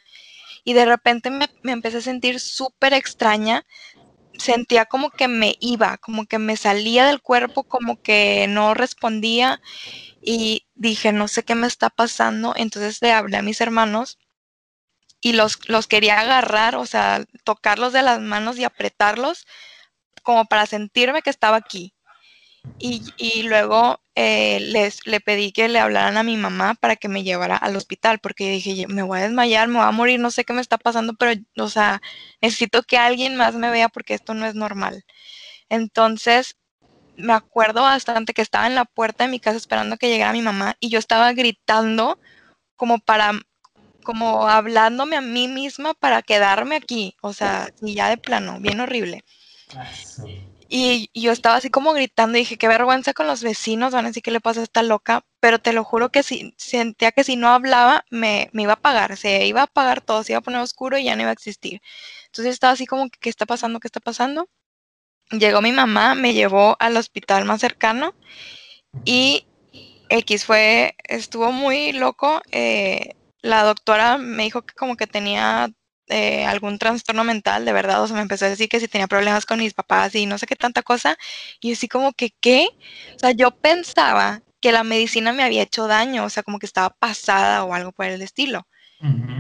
Y 0.65 0.75
de 0.75 0.85
repente 0.85 1.31
me, 1.31 1.49
me 1.63 1.73
empecé 1.73 1.99
a 1.99 2.03
sentir 2.03 2.41
súper 2.41 2.95
extraña, 2.95 3.65
sentía 4.39 4.87
como 4.87 5.11
que 5.11 5.29
me 5.29 5.57
iba, 5.61 5.99
como 5.99 6.27
que 6.27 6.39
me 6.39 6.57
salía 6.57 7.07
del 7.07 7.21
cuerpo, 7.23 7.65
como 7.65 8.01
que 8.03 8.47
no 8.49 8.75
respondía 8.75 9.61
y 10.23 10.67
dije, 10.75 11.13
no 11.13 11.29
sé 11.29 11.45
qué 11.45 11.55
me 11.55 11.67
está 11.67 11.91
pasando, 11.91 12.55
entonces 12.57 13.03
le 13.03 13.13
hablé 13.13 13.39
a 13.39 13.43
mis 13.43 13.61
hermanos 13.61 14.19
y 15.21 15.33
los, 15.35 15.69
los 15.69 15.87
quería 15.87 16.21
agarrar, 16.21 16.77
o 16.77 16.87
sea, 16.87 17.25
tocarlos 17.45 17.93
de 17.93 18.03
las 18.03 18.21
manos 18.21 18.59
y 18.59 18.65
apretarlos 18.65 19.47
como 20.23 20.47
para 20.47 20.67
sentirme 20.67 21.23
que 21.23 21.31
estaba 21.31 21.57
aquí. 21.57 21.95
Y, 22.85 23.43
luego 23.45 24.01
eh, 24.17 24.59
les 24.61 25.07
le 25.07 25.21
pedí 25.21 25.53
que 25.53 25.69
le 25.69 25.79
hablaran 25.79 26.17
a 26.17 26.25
mi 26.25 26.37
mamá 26.37 26.75
para 26.75 26.97
que 26.97 27.09
me 27.09 27.23
llevara 27.23 27.57
al 27.57 27.77
hospital, 27.77 28.19
porque 28.21 28.51
dije, 28.51 28.87
me 28.89 29.03
voy 29.03 29.21
a 29.21 29.23
desmayar, 29.23 29.69
me 29.69 29.79
voy 29.79 29.87
a 29.87 29.93
morir, 29.93 30.19
no 30.21 30.31
sé 30.33 30.45
qué 30.45 30.53
me 30.53 30.61
está 30.61 30.79
pasando, 30.79 31.15
pero, 31.15 31.41
o 31.59 31.69
sea, 31.69 32.03
necesito 32.41 32.83
que 32.83 32.99
alguien 32.99 33.37
más 33.37 33.55
me 33.55 33.71
vea 33.71 33.89
porque 33.89 34.15
esto 34.15 34.35
no 34.35 34.47
es 34.47 34.57
normal. 34.57 35.05
Entonces, 35.69 36.57
me 37.17 37.35
acuerdo 37.35 37.83
bastante 37.83 38.35
que 38.35 38.43
estaba 38.43 38.67
en 38.67 38.75
la 38.75 38.85
puerta 38.87 39.25
de 39.25 39.31
mi 39.31 39.41
casa 39.41 39.57
esperando 39.59 39.97
que 39.97 40.09
llegara 40.09 40.33
mi 40.33 40.43
mamá 40.43 40.77
y 40.81 40.91
yo 40.91 40.99
estaba 40.99 41.33
gritando 41.33 42.19
como 42.77 42.99
para 42.99 43.33
como 44.05 44.49
hablándome 44.49 45.17
a 45.17 45.21
mí 45.21 45.49
misma 45.49 45.95
para 45.95 46.23
quedarme 46.23 46.77
aquí, 46.77 47.17
o 47.23 47.33
sea, 47.33 47.71
y 47.81 47.95
ya 47.95 48.09
de 48.09 48.19
plano, 48.19 48.59
bien 48.61 48.81
horrible. 48.81 49.25
Ah, 49.77 49.87
y, 50.75 51.11
yo 51.13 51.33
estaba 51.33 51.57
así 51.57 51.69
como 51.69 51.93
gritando 51.93 52.39
y 52.39 52.41
dije, 52.41 52.57
qué 52.57 52.67
vergüenza 52.67 53.13
con 53.13 53.27
los 53.27 53.43
vecinos, 53.43 53.93
van 53.93 54.07
a 54.07 54.09
decir 54.09 54.23
que 54.23 54.31
le 54.31 54.41
pasa 54.41 54.61
a 54.61 54.63
esta 54.65 54.83
loca, 54.83 55.23
pero 55.39 55.59
te 55.59 55.75
lo 55.75 55.85
juro 55.85 56.11
que 56.11 56.23
si 56.23 56.55
sentía 56.57 57.13
que 57.13 57.25
si 57.25 57.37
no 57.37 57.49
hablaba 57.49 58.07
me, 58.11 58.49
me, 58.55 58.63
iba 58.63 58.73
a 58.73 58.77
apagar, 58.77 59.19
se 59.19 59.45
iba 59.47 59.61
a 59.61 59.65
apagar 59.65 60.01
todo, 60.01 60.25
se 60.25 60.33
iba 60.33 60.39
a 60.39 60.43
poner 60.43 60.61
oscuro 60.61 60.97
y 60.97 61.05
ya 61.05 61.15
no 61.15 61.23
iba 61.23 61.31
a 61.31 61.35
existir. 61.35 61.83
Entonces 62.27 62.55
estaba 62.55 62.73
así 62.73 62.87
como, 62.87 63.11
¿qué 63.11 63.29
está 63.29 63.45
pasando? 63.45 63.81
¿Qué 63.81 63.89
está 63.89 64.01
pasando? 64.01 64.49
Llegó 65.31 65.61
mi 65.61 65.73
mamá, 65.73 66.15
me 66.15 66.33
llevó 66.33 66.77
al 66.81 66.97
hospital 66.97 67.45
más 67.45 67.61
cercano 67.61 68.15
y 69.05 69.47
X 70.09 70.47
fue, 70.47 70.97
estuvo 71.05 71.53
muy 71.53 71.93
loco. 71.93 72.41
Eh, 72.51 73.15
la 73.43 73.65
doctora 73.65 74.19
me 74.19 74.45
dijo 74.45 74.63
que 74.63 74.75
como 74.75 74.97
que 74.97 75.07
tenía 75.07 75.71
eh, 76.13 76.45
algún 76.45 76.79
trastorno 76.79 77.25
mental, 77.25 77.65
de 77.65 77.73
verdad, 77.73 78.03
o 78.03 78.07
sea, 78.07 78.17
me 78.17 78.23
empezó 78.23 78.45
a 78.45 78.51
decir 78.51 78.69
que 78.69 78.81
si 78.81 78.89
tenía 78.89 79.07
problemas 79.09 79.47
con 79.47 79.59
mis 79.59 79.75
papás 79.75 80.15
y 80.15 80.27
no 80.27 80.39
sé 80.39 80.47
qué 80.47 80.57
tanta 80.57 80.83
cosa, 80.83 81.17
y 81.61 81.73
así 81.73 81.89
como 81.89 82.13
que, 82.13 82.31
¿qué? 82.41 82.69
O 83.17 83.19
sea, 83.19 83.33
yo 83.33 83.51
pensaba 83.51 84.43
que 84.61 84.73
la 84.73 84.85
medicina 84.85 85.33
me 85.33 85.43
había 85.43 85.63
hecho 85.63 85.89
daño, 85.89 86.25
o 86.25 86.31
sea, 86.31 86.43
como 86.43 86.59
que 86.59 86.67
estaba 86.67 86.91
pasada 86.91 87.65
o 87.65 87.75
algo 87.75 87.93
por 87.93 88.07
el 88.07 88.23
estilo. 88.23 88.67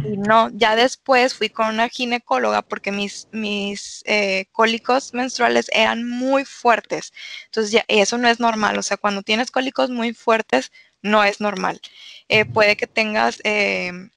Y 0.04 0.16
no, 0.16 0.50
ya 0.52 0.74
después 0.74 1.34
fui 1.34 1.48
con 1.48 1.68
una 1.68 1.88
ginecóloga 1.88 2.62
porque 2.62 2.90
mis, 2.90 3.28
mis 3.30 4.02
eh, 4.06 4.46
cólicos 4.50 5.14
menstruales 5.14 5.70
eran 5.72 6.04
muy 6.08 6.44
fuertes. 6.44 7.12
Entonces, 7.44 7.70
ya, 7.70 7.84
eso 7.86 8.18
no 8.18 8.26
es 8.28 8.40
normal. 8.40 8.76
O 8.76 8.82
sea, 8.82 8.96
cuando 8.96 9.22
tienes 9.22 9.52
cólicos 9.52 9.88
muy 9.88 10.14
fuertes, 10.14 10.72
no 11.00 11.22
es 11.22 11.40
normal. 11.40 11.80
Eh, 12.28 12.44
puede 12.44 12.76
que 12.76 12.88
tengas, 12.88 13.40
em, 13.44 14.10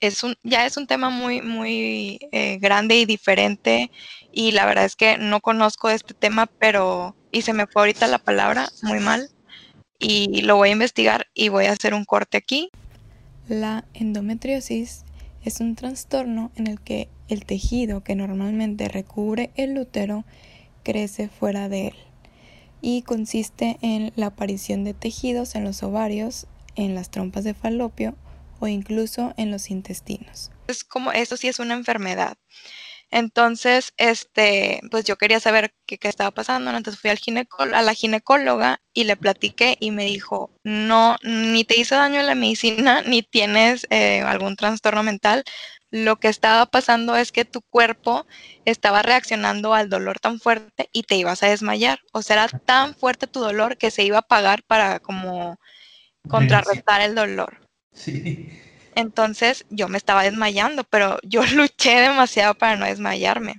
es 0.00 0.24
un, 0.24 0.34
ya 0.42 0.66
es 0.66 0.76
un 0.76 0.86
tema 0.86 1.10
muy, 1.10 1.42
muy 1.42 2.18
eh, 2.32 2.58
grande 2.58 2.96
y 2.96 3.04
diferente 3.04 3.90
y 4.32 4.52
la 4.52 4.66
verdad 4.66 4.84
es 4.84 4.96
que 4.96 5.18
no 5.18 5.40
conozco 5.40 5.90
este 5.90 6.14
tema, 6.14 6.46
pero, 6.46 7.16
y 7.30 7.42
se 7.42 7.52
me 7.52 7.66
fue 7.66 7.82
ahorita 7.82 8.06
la 8.06 8.18
palabra, 8.18 8.68
muy 8.82 9.00
mal, 9.00 9.28
y 9.98 10.42
lo 10.42 10.56
voy 10.56 10.70
a 10.70 10.72
investigar 10.72 11.26
y 11.34 11.48
voy 11.48 11.66
a 11.66 11.72
hacer 11.72 11.94
un 11.94 12.04
corte 12.04 12.38
aquí. 12.38 12.70
La 13.48 13.84
endometriosis 13.92 15.04
es 15.44 15.60
un 15.60 15.74
trastorno 15.74 16.50
en 16.56 16.66
el 16.66 16.80
que 16.80 17.08
el 17.28 17.44
tejido 17.44 18.02
que 18.02 18.14
normalmente 18.14 18.88
recubre 18.88 19.50
el 19.56 19.76
útero 19.78 20.24
crece 20.82 21.28
fuera 21.28 21.68
de 21.68 21.88
él 21.88 21.94
y 22.80 23.02
consiste 23.02 23.78
en 23.82 24.12
la 24.16 24.26
aparición 24.26 24.84
de 24.84 24.94
tejidos 24.94 25.54
en 25.54 25.64
los 25.64 25.82
ovarios, 25.82 26.46
en 26.76 26.94
las 26.94 27.10
trompas 27.10 27.44
de 27.44 27.52
falopio 27.52 28.14
o 28.60 28.68
incluso 28.68 29.34
en 29.36 29.50
los 29.50 29.70
intestinos. 29.70 30.50
Es 30.68 30.84
como, 30.84 31.10
esto 31.12 31.36
sí 31.36 31.48
es 31.48 31.58
una 31.58 31.74
enfermedad. 31.74 32.36
Entonces, 33.12 33.92
este, 33.96 34.80
pues 34.90 35.04
yo 35.04 35.16
quería 35.16 35.40
saber 35.40 35.74
qué, 35.86 35.98
estaba 36.02 36.30
pasando, 36.30 36.70
entonces 36.70 37.00
fui 37.00 37.10
al 37.10 37.18
a 37.74 37.82
la 37.82 37.94
ginecóloga 37.94 38.80
y 38.94 39.04
le 39.04 39.16
platiqué 39.16 39.76
y 39.80 39.90
me 39.90 40.04
dijo, 40.04 40.52
no, 40.62 41.16
ni 41.24 41.64
te 41.64 41.78
hizo 41.78 41.96
daño 41.96 42.22
la 42.22 42.36
medicina, 42.36 43.02
ni 43.02 43.22
tienes 43.22 43.86
eh, 43.90 44.20
algún 44.22 44.54
trastorno 44.54 45.02
mental. 45.02 45.42
Lo 45.90 46.20
que 46.20 46.28
estaba 46.28 46.66
pasando 46.66 47.16
es 47.16 47.32
que 47.32 47.44
tu 47.44 47.62
cuerpo 47.62 48.26
estaba 48.64 49.02
reaccionando 49.02 49.74
al 49.74 49.88
dolor 49.90 50.20
tan 50.20 50.38
fuerte 50.38 50.88
y 50.92 51.02
te 51.02 51.16
ibas 51.16 51.42
a 51.42 51.48
desmayar. 51.48 51.98
O 52.12 52.22
sea, 52.22 52.44
era 52.44 52.58
tan 52.60 52.94
fuerte 52.94 53.26
tu 53.26 53.40
dolor 53.40 53.76
que 53.76 53.90
se 53.90 54.04
iba 54.04 54.18
a 54.18 54.20
apagar 54.20 54.62
para 54.62 55.00
como 55.00 55.58
contrarrestar 56.28 57.00
el 57.00 57.16
dolor. 57.16 57.69
Sí. 57.92 58.48
Entonces 58.94 59.64
yo 59.70 59.88
me 59.88 59.98
estaba 59.98 60.22
desmayando, 60.22 60.84
pero 60.84 61.18
yo 61.22 61.42
luché 61.54 62.00
demasiado 62.00 62.54
para 62.54 62.76
no 62.76 62.86
desmayarme. 62.86 63.56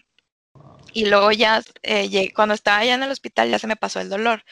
Y 0.94 1.06
luego 1.06 1.32
ya, 1.32 1.64
eh, 1.84 2.32
cuando 2.34 2.54
estaba 2.54 2.80
allá 2.80 2.96
en 2.96 3.04
el 3.04 3.12
hospital, 3.12 3.50
ya 3.50 3.60
se 3.60 3.68
me 3.68 3.78
pasó 3.78 4.02
el 4.02 4.10
dolor. 4.10 4.44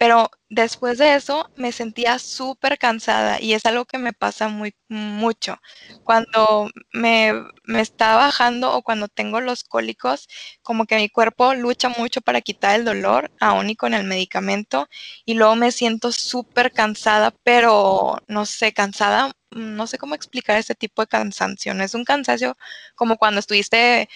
Pero 0.00 0.30
después 0.48 0.96
de 0.96 1.14
eso 1.14 1.50
me 1.56 1.72
sentía 1.72 2.18
súper 2.18 2.78
cansada 2.78 3.38
y 3.38 3.52
es 3.52 3.66
algo 3.66 3.84
que 3.84 3.98
me 3.98 4.14
pasa 4.14 4.48
muy 4.48 4.74
mucho. 4.88 5.58
Cuando 6.04 6.70
me, 6.94 7.34
me, 7.64 7.82
está 7.82 8.16
bajando 8.16 8.72
o 8.72 8.80
cuando 8.82 9.08
tengo 9.08 9.42
los 9.42 9.62
cólicos, 9.62 10.26
como 10.62 10.86
que 10.86 10.96
mi 10.96 11.10
cuerpo 11.10 11.52
lucha 11.54 11.90
mucho 11.90 12.22
para 12.22 12.40
quitar 12.40 12.76
el 12.80 12.86
dolor, 12.86 13.30
aún 13.40 13.68
y 13.68 13.76
con 13.76 13.92
el 13.92 14.04
medicamento, 14.04 14.88
y 15.26 15.34
luego 15.34 15.54
me 15.54 15.70
siento 15.70 16.12
súper 16.12 16.72
cansada, 16.72 17.34
pero 17.44 18.16
no 18.26 18.46
sé, 18.46 18.72
cansada, 18.72 19.32
no 19.50 19.86
sé 19.86 19.98
cómo 19.98 20.14
explicar 20.14 20.56
este 20.56 20.74
tipo 20.74 21.02
de 21.02 21.08
cansancio. 21.08 21.74
No 21.74 21.84
es 21.84 21.94
un 21.94 22.04
cansancio 22.04 22.56
como 22.94 23.18
cuando 23.18 23.40
estuviste 23.40 24.08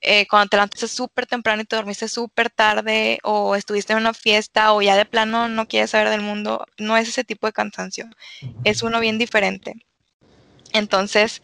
eh, 0.00 0.26
cuando 0.28 0.48
te 0.48 0.56
levantaste 0.56 0.88
súper 0.88 1.26
temprano 1.26 1.62
y 1.62 1.64
te 1.64 1.76
dormiste 1.76 2.08
súper 2.08 2.50
tarde 2.50 3.18
o 3.22 3.56
estuviste 3.56 3.92
en 3.92 4.00
una 4.00 4.14
fiesta 4.14 4.72
o 4.72 4.82
ya 4.82 4.96
de 4.96 5.04
plano 5.06 5.48
no 5.48 5.66
quieres 5.66 5.90
saber 5.90 6.10
del 6.10 6.22
mundo, 6.22 6.66
no 6.78 6.96
es 6.96 7.08
ese 7.08 7.24
tipo 7.24 7.46
de 7.46 7.52
cansancio, 7.52 8.06
es 8.64 8.82
uno 8.82 9.00
bien 9.00 9.18
diferente. 9.18 9.74
Entonces, 10.72 11.42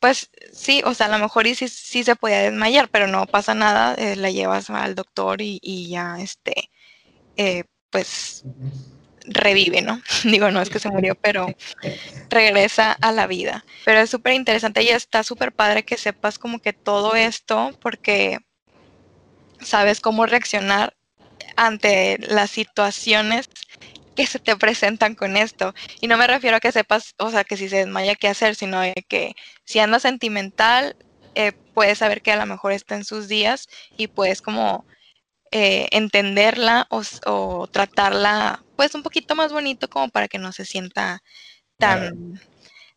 pues 0.00 0.30
sí, 0.52 0.82
o 0.84 0.94
sea, 0.94 1.06
a 1.06 1.10
lo 1.10 1.18
mejor 1.18 1.46
sí, 1.54 1.68
sí 1.68 2.04
se 2.04 2.16
podía 2.16 2.42
desmayar, 2.42 2.88
pero 2.90 3.06
no 3.06 3.26
pasa 3.26 3.54
nada, 3.54 3.94
eh, 3.94 4.16
la 4.16 4.30
llevas 4.30 4.68
al 4.70 4.94
doctor 4.94 5.40
y, 5.40 5.88
ya, 5.88 6.16
este, 6.20 6.70
eh, 7.36 7.64
pues 7.90 8.44
revive, 9.24 9.82
¿no? 9.82 10.00
Digo, 10.24 10.50
no 10.50 10.60
es 10.60 10.70
que 10.70 10.78
se 10.78 10.90
murió, 10.90 11.14
pero 11.14 11.46
regresa 12.30 12.92
a 12.92 13.12
la 13.12 13.26
vida. 13.26 13.64
Pero 13.84 14.00
es 14.00 14.10
súper 14.10 14.34
interesante 14.34 14.82
y 14.82 14.88
está 14.88 15.22
súper 15.22 15.52
padre 15.52 15.84
que 15.84 15.96
sepas 15.96 16.38
como 16.38 16.60
que 16.60 16.72
todo 16.72 17.14
esto, 17.14 17.70
porque 17.80 18.38
sabes 19.60 20.00
cómo 20.00 20.26
reaccionar 20.26 20.94
ante 21.56 22.18
las 22.18 22.50
situaciones 22.50 23.48
que 24.14 24.26
se 24.26 24.38
te 24.38 24.56
presentan 24.56 25.14
con 25.14 25.36
esto. 25.36 25.74
Y 26.00 26.06
no 26.06 26.16
me 26.16 26.26
refiero 26.26 26.56
a 26.56 26.60
que 26.60 26.72
sepas, 26.72 27.14
o 27.18 27.30
sea, 27.30 27.44
que 27.44 27.56
si 27.56 27.68
se 27.68 27.78
desmaya 27.78 28.14
qué 28.14 28.28
hacer, 28.28 28.54
sino 28.54 28.80
que 29.08 29.34
si 29.64 29.78
anda 29.80 29.98
sentimental, 29.98 30.96
eh, 31.34 31.52
puedes 31.74 31.98
saber 31.98 32.22
que 32.22 32.32
a 32.32 32.36
lo 32.36 32.46
mejor 32.46 32.72
está 32.72 32.94
en 32.94 33.04
sus 33.04 33.28
días 33.28 33.68
y 33.96 34.06
puedes 34.06 34.40
como 34.40 34.86
eh, 35.50 35.88
entenderla 35.92 36.88
o, 36.90 37.68
tratarla 37.68 38.63
pues 38.76 38.94
un 38.94 39.02
poquito 39.02 39.34
más 39.34 39.52
bonito 39.52 39.88
como 39.88 40.08
para 40.08 40.28
que 40.28 40.38
no 40.38 40.52
se 40.52 40.64
sienta 40.64 41.22
tan, 41.78 42.40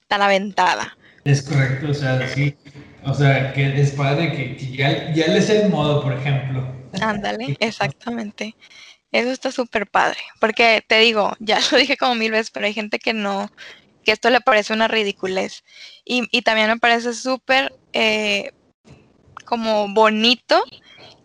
tan 0.08 0.22
aventada. 0.22 0.98
Es 1.24 1.42
correcto, 1.42 1.90
o 1.90 1.94
sea, 1.94 2.28
sí, 2.28 2.56
o 3.04 3.14
sea, 3.14 3.54
que 3.54 3.80
es 3.80 3.92
padre 3.92 4.32
que, 4.32 4.56
ya, 4.76 5.12
ya 5.14 5.28
le 5.28 5.42
sé 5.42 5.64
el 5.64 5.70
modo, 5.70 6.02
por 6.02 6.14
ejemplo. 6.14 6.66
Ándale, 7.02 7.56
exactamente. 7.60 8.56
Eso 9.12 9.32
está 9.32 9.52
súper 9.52 9.88
padre, 9.88 10.20
porque 10.40 10.84
te 10.88 11.00
digo, 11.00 11.34
ya 11.40 11.60
lo 11.72 11.78
dije 11.78 11.98
como 11.98 12.16
mil 12.16 12.32
veces, 12.32 12.52
pero 12.52 12.66
hay 12.66 12.74
gente 12.74 13.00
que 13.00 13.14
no, 13.14 13.50
que 14.04 14.12
esto 14.12 14.30
le 14.30 14.42
parece 14.42 14.74
una 14.74 14.88
ridiculez. 14.88 15.64
Y, 16.06 16.28
y 16.32 16.42
también 16.42 16.70
me 16.70 16.80
parece 16.80 17.14
súper 17.14 17.74
eh, 17.94 18.52
como 19.46 19.94
bonito 19.94 20.64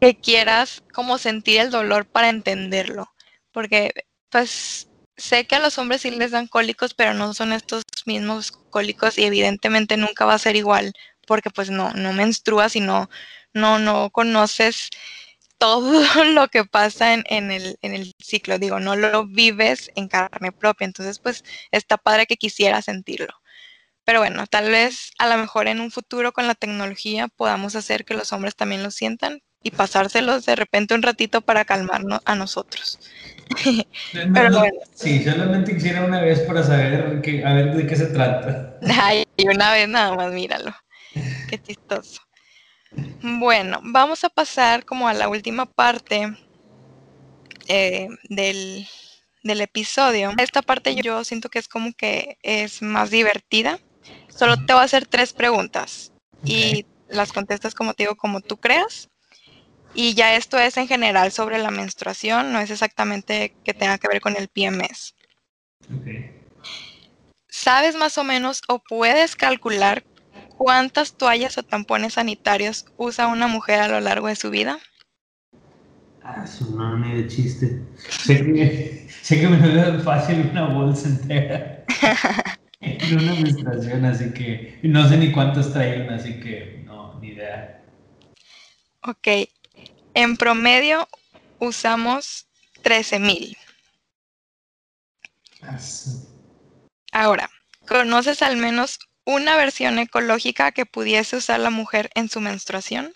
que 0.01 0.17
quieras 0.17 0.83
como 0.93 1.19
sentir 1.19 1.61
el 1.61 1.71
dolor 1.71 2.07
para 2.07 2.29
entenderlo. 2.29 3.09
Porque 3.53 3.93
pues 4.33 4.89
sé 5.17 5.47
que 5.47 5.57
a 5.57 5.61
los 5.61 5.79
hombres 5.79 6.03
sí 6.03 6.11
les 6.11 6.33
dan 6.33 6.49
cólicos, 6.49 6.95
pero 6.95 7.15
no 7.15 7.35
son 7.35 7.53
estos 7.53 7.85
mismos 8.07 8.51
cólicos 8.51 9.19
y 9.19 9.25
evidentemente 9.25 9.97
nunca 9.97 10.25
va 10.25 10.35
a 10.35 10.39
ser 10.39 10.57
igual 10.57 10.93
porque 11.27 11.51
pues 11.51 11.71
no, 11.71 11.93
no 11.93 12.13
menstruas 12.13 12.75
y 12.77 12.81
no, 12.81 13.09
no, 13.55 13.79
no 13.79 14.11
conoces 14.11 14.91
todo 15.59 16.03
lo 16.25 16.49
que 16.49 16.65
pasa 16.65 17.15
en, 17.15 17.25
en, 17.29 17.53
el, 17.53 17.79
en 17.83 17.95
el 17.95 18.15
ciclo, 18.19 18.59
digo, 18.59 18.81
no 18.81 18.97
lo 18.97 19.27
vives 19.27 19.91
en 19.95 20.09
carne 20.09 20.51
propia, 20.53 20.87
entonces 20.87 21.19
pues 21.21 21.45
está 21.71 21.99
padre 21.99 22.27
que 22.27 22.37
quisiera 22.37 22.83
sentirlo. 22.83 23.35
Pero 24.05 24.21
bueno, 24.21 24.47
tal 24.49 24.71
vez 24.71 25.13
a 25.19 25.29
lo 25.29 25.39
mejor 25.39 25.69
en 25.69 25.81
un 25.81 25.91
futuro 25.93 26.33
con 26.33 26.49
la 26.49 26.55
tecnología 26.57 27.29
podamos 27.29 27.77
hacer 27.77 28.05
que 28.05 28.15
los 28.15 28.33
hombres 28.33 28.57
también 28.57 28.83
lo 28.83 28.91
sientan, 28.91 29.43
y 29.63 29.71
pasárselos 29.71 30.45
de 30.45 30.57
repente 30.57 30.95
un 30.95 31.03
ratito 31.03 31.41
para 31.41 31.65
calmarnos 31.65 32.21
a 32.25 32.35
nosotros. 32.35 32.99
Pero 34.13 34.59
bueno. 34.59 34.79
Sí, 34.95 35.23
solamente 35.25 35.75
quisiera 35.75 36.05
una 36.05 36.21
vez 36.21 36.41
para 36.41 36.63
saber 36.63 37.21
que, 37.23 37.45
a 37.45 37.53
ver 37.55 37.75
de 37.75 37.87
qué 37.87 37.97
se 37.97 38.07
trata. 38.07 38.79
Ay, 39.01 39.25
una 39.45 39.73
vez 39.73 39.89
nada 39.89 40.15
más, 40.15 40.33
míralo. 40.33 40.75
Qué 41.49 41.61
chistoso. 41.61 42.21
Bueno, 43.23 43.81
vamos 43.83 44.25
a 44.25 44.29
pasar 44.29 44.85
como 44.85 45.09
a 45.09 45.15
la 45.15 45.29
última 45.29 45.67
parte 45.67 46.37
eh, 47.69 48.09
del, 48.29 48.87
del, 49.43 49.61
episodio. 49.61 50.33
Esta 50.39 50.63
parte 50.63 50.95
yo 50.97 51.25
siento 51.25 51.49
que 51.49 51.59
es 51.59 51.69
como 51.69 51.93
que 51.95 52.39
es 52.43 52.83
más 52.83 53.11
divertida. 53.11 53.79
Solo 54.29 54.57
te 54.57 54.73
voy 54.73 54.83
a 54.83 54.85
hacer 54.85 55.07
tres 55.07 55.33
preguntas 55.33 56.13
y 56.45 56.87
las 57.09 57.33
contestas 57.33 57.75
como 57.75 57.95
te 57.95 58.05
digo, 58.05 58.17
como 58.17 58.41
tú 58.41 58.57
creas. 58.59 59.09
Y 59.93 60.15
ya 60.15 60.35
esto 60.37 60.59
es 60.59 60.77
en 60.77 60.87
general 60.89 61.33
sobre 61.33 61.59
la 61.59 61.71
menstruación, 61.71 62.53
no 62.53 62.61
es 62.61 62.71
exactamente 62.71 63.57
que 63.65 63.73
tenga 63.75 63.97
que 63.99 64.09
ver 64.09 64.21
con 64.21 64.37
el 64.37 64.49
PMS. 64.49 65.15
¿Sabes 67.51 67.95
más 67.95 68.19
o 68.19 68.25
menos 68.25 68.63
o 68.67 68.81
puedes 68.81 69.37
calcular 69.37 70.05
cuántas 70.49 71.17
toallas 71.17 71.57
o 71.57 71.63
tampones 71.63 72.15
sanitarios 72.15 72.85
usa 72.97 73.29
una 73.29 73.47
mujer 73.47 73.79
a 73.79 73.87
lo 73.87 74.01
largo 74.01 74.27
de 74.27 74.35
su 74.35 74.51
vida? 74.51 74.81
Ah, 76.35 76.47
su 76.47 76.71
no, 76.75 76.97
ni 76.99 77.15
de 77.15 77.27
chiste. 77.29 77.67
Sé 78.19 78.37
que, 78.45 79.07
sé 79.21 79.41
que 79.41 79.49
me 79.49 79.59
da 79.75 79.99
fácil 80.01 80.41
una 80.51 80.67
bolsa 80.69 81.09
entera 81.09 81.85
en 83.01 83.19
una 83.19 83.35
menstruación, 83.35 84.05
así 84.05 84.33
que 84.33 84.79
no 84.83 85.09
sé 85.09 85.17
ni 85.19 85.33
cuántas 85.33 85.73
traen, 85.73 86.11
así 86.11 86.39
que 86.41 86.83
no, 86.85 87.15
ni 87.15 87.29
idea. 87.31 87.73
Ok, 89.03 89.29
en 90.15 90.37
promedio 90.37 91.09
usamos 91.59 92.47
13.000. 92.83 93.57
Ahora, 97.13 97.49
¿conoces 97.87 98.43
al 98.43 98.57
menos 98.57 98.99
una 99.25 99.57
versión 99.57 99.99
ecológica 99.99 100.73
que 100.73 100.85
pudiese 100.85 101.37
usar 101.37 101.61
la 101.61 101.71
mujer 101.71 102.11
en 102.15 102.29
su 102.29 102.41
menstruación? 102.41 103.15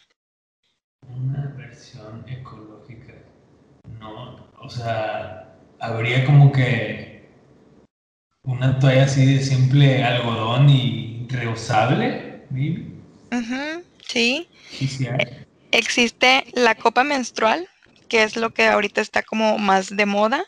Una 1.08 1.54
versión 1.56 2.24
ecológica. 2.28 3.14
No, 4.00 4.52
o 4.60 4.68
sea, 4.70 5.58
habría 5.80 6.24
como 6.24 6.52
que 6.52 7.40
una 8.44 8.78
toalla 8.78 9.04
así 9.04 9.26
de 9.34 9.42
simple 9.42 10.02
algodón 10.02 10.70
y 10.70 11.26
reusable. 11.28 12.46
sí. 14.06 14.48
Sí, 14.70 14.86
sí 14.88 15.06
Existe 15.72 16.44
la 16.52 16.74
copa 16.74 17.04
menstrual, 17.04 17.68
que 18.08 18.22
es 18.22 18.36
lo 18.36 18.50
que 18.50 18.66
ahorita 18.66 19.00
está 19.00 19.22
como 19.22 19.58
más 19.58 19.94
de 19.94 20.06
moda. 20.06 20.44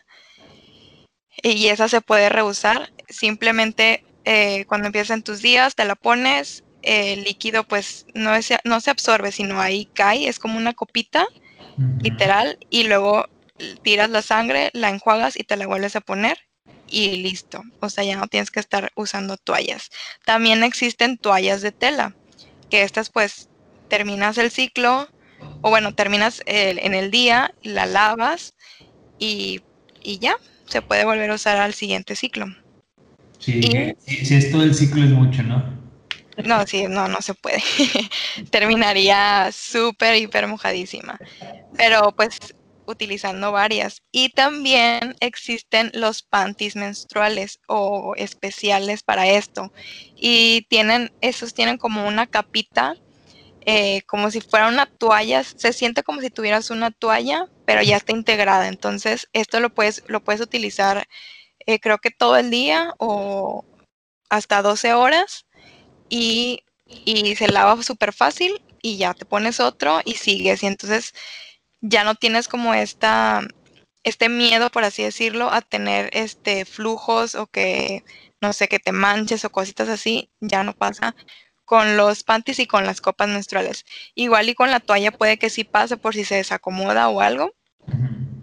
Y 1.42 1.68
esa 1.68 1.88
se 1.88 2.00
puede 2.00 2.28
reusar. 2.28 2.92
Simplemente 3.08 4.04
eh, 4.24 4.64
cuando 4.66 4.86
empiezan 4.86 5.22
tus 5.22 5.40
días, 5.40 5.74
te 5.74 5.84
la 5.84 5.94
pones, 5.94 6.64
el 6.82 7.24
líquido 7.24 7.64
pues 7.64 8.06
no, 8.14 8.32
no 8.64 8.80
se 8.80 8.90
absorbe, 8.90 9.32
sino 9.32 9.60
ahí 9.60 9.86
cae, 9.86 10.28
es 10.28 10.38
como 10.38 10.58
una 10.58 10.74
copita, 10.74 11.26
literal, 12.00 12.58
y 12.70 12.84
luego 12.84 13.26
tiras 13.82 14.10
la 14.10 14.22
sangre, 14.22 14.70
la 14.72 14.90
enjuagas 14.90 15.38
y 15.38 15.44
te 15.44 15.56
la 15.56 15.66
vuelves 15.66 15.96
a 15.96 16.00
poner 16.00 16.38
y 16.86 17.16
listo. 17.16 17.62
O 17.80 17.90
sea, 17.90 18.04
ya 18.04 18.16
no 18.16 18.26
tienes 18.28 18.50
que 18.50 18.60
estar 18.60 18.92
usando 18.94 19.36
toallas. 19.36 19.90
También 20.24 20.62
existen 20.62 21.18
toallas 21.18 21.62
de 21.62 21.72
tela, 21.72 22.14
que 22.70 22.82
estas 22.82 23.10
pues 23.10 23.48
terminas 23.88 24.38
el 24.38 24.50
ciclo, 24.50 25.08
o 25.60 25.70
bueno, 25.70 25.94
terminas 25.94 26.42
en 26.46 26.94
el 26.94 27.10
día, 27.10 27.54
la 27.62 27.86
lavas 27.86 28.54
y, 29.18 29.60
ya, 30.02 30.36
se 30.66 30.82
puede 30.82 31.04
volver 31.04 31.30
a 31.30 31.34
usar 31.34 31.58
al 31.58 31.74
siguiente 31.74 32.16
ciclo. 32.16 32.46
Sí, 33.38 33.62
si 34.06 34.34
es 34.34 34.50
todo 34.50 34.62
el 34.62 34.74
ciclo 34.74 35.04
es 35.04 35.10
mucho, 35.10 35.42
¿no? 35.42 35.78
No, 36.44 36.66
sí, 36.66 36.84
no, 36.88 37.08
no 37.08 37.20
se 37.20 37.34
puede. 37.34 37.62
Terminaría 38.50 39.50
súper, 39.52 40.16
hiper 40.16 40.46
mojadísima. 40.46 41.18
Pero 41.76 42.12
pues 42.16 42.38
utilizando 42.88 43.52
varias. 43.52 44.02
Y 44.10 44.30
también 44.30 45.14
existen 45.20 45.90
los 45.94 46.22
panties 46.22 46.74
menstruales 46.74 47.60
o 47.66 48.14
especiales 48.16 49.02
para 49.02 49.28
esto. 49.28 49.72
Y 50.16 50.66
tienen, 50.68 51.12
esos 51.20 51.54
tienen 51.54 51.76
como 51.76 52.06
una 52.06 52.26
capita, 52.26 52.94
eh, 53.66 54.02
como 54.06 54.30
si 54.30 54.40
fuera 54.40 54.68
una 54.68 54.86
toalla. 54.86 55.44
Se 55.44 55.72
siente 55.72 56.02
como 56.02 56.20
si 56.20 56.30
tuvieras 56.30 56.70
una 56.70 56.90
toalla, 56.90 57.46
pero 57.66 57.82
ya 57.82 57.96
está 57.96 58.12
integrada. 58.12 58.68
Entonces, 58.68 59.28
esto 59.32 59.60
lo 59.60 59.70
puedes, 59.70 60.02
lo 60.08 60.22
puedes 60.22 60.40
utilizar 60.40 61.06
eh, 61.68 61.80
creo 61.80 61.98
que 61.98 62.10
todo 62.10 62.38
el 62.38 62.50
día 62.50 62.94
o 62.98 63.66
hasta 64.30 64.62
12 64.62 64.94
horas 64.94 65.46
y, 66.08 66.64
y 66.86 67.36
se 67.36 67.48
lava 67.48 67.82
súper 67.82 68.14
fácil 68.14 68.62
y 68.82 68.96
ya 68.96 69.12
te 69.12 69.26
pones 69.26 69.60
otro 69.60 70.00
y 70.06 70.14
sigues. 70.14 70.62
Y 70.62 70.66
entonces 70.66 71.12
ya 71.82 72.04
no 72.04 72.14
tienes 72.14 72.48
como 72.48 72.72
esta, 72.72 73.42
este 74.02 74.30
miedo, 74.30 74.70
por 74.70 74.84
así 74.84 75.02
decirlo, 75.02 75.52
a 75.52 75.60
tener 75.60 76.08
este 76.14 76.64
flujos 76.64 77.34
o 77.34 77.46
que, 77.48 78.02
no 78.40 78.54
sé, 78.54 78.68
que 78.68 78.78
te 78.78 78.92
manches 78.92 79.44
o 79.44 79.50
cositas 79.52 79.90
así, 79.90 80.30
ya 80.40 80.64
no 80.64 80.72
pasa 80.74 81.14
con 81.68 81.98
los 81.98 82.24
panties 82.24 82.60
y 82.60 82.66
con 82.66 82.86
las 82.86 83.02
copas 83.02 83.28
menstruales. 83.28 83.84
Igual 84.14 84.48
y 84.48 84.54
con 84.54 84.70
la 84.70 84.80
toalla 84.80 85.12
puede 85.12 85.38
que 85.38 85.50
sí 85.50 85.64
pase 85.64 85.98
por 85.98 86.14
si 86.14 86.24
se 86.24 86.36
desacomoda 86.36 87.10
o 87.10 87.20
algo, 87.20 87.54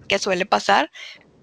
que 0.08 0.20
suele 0.20 0.46
pasar, 0.46 0.92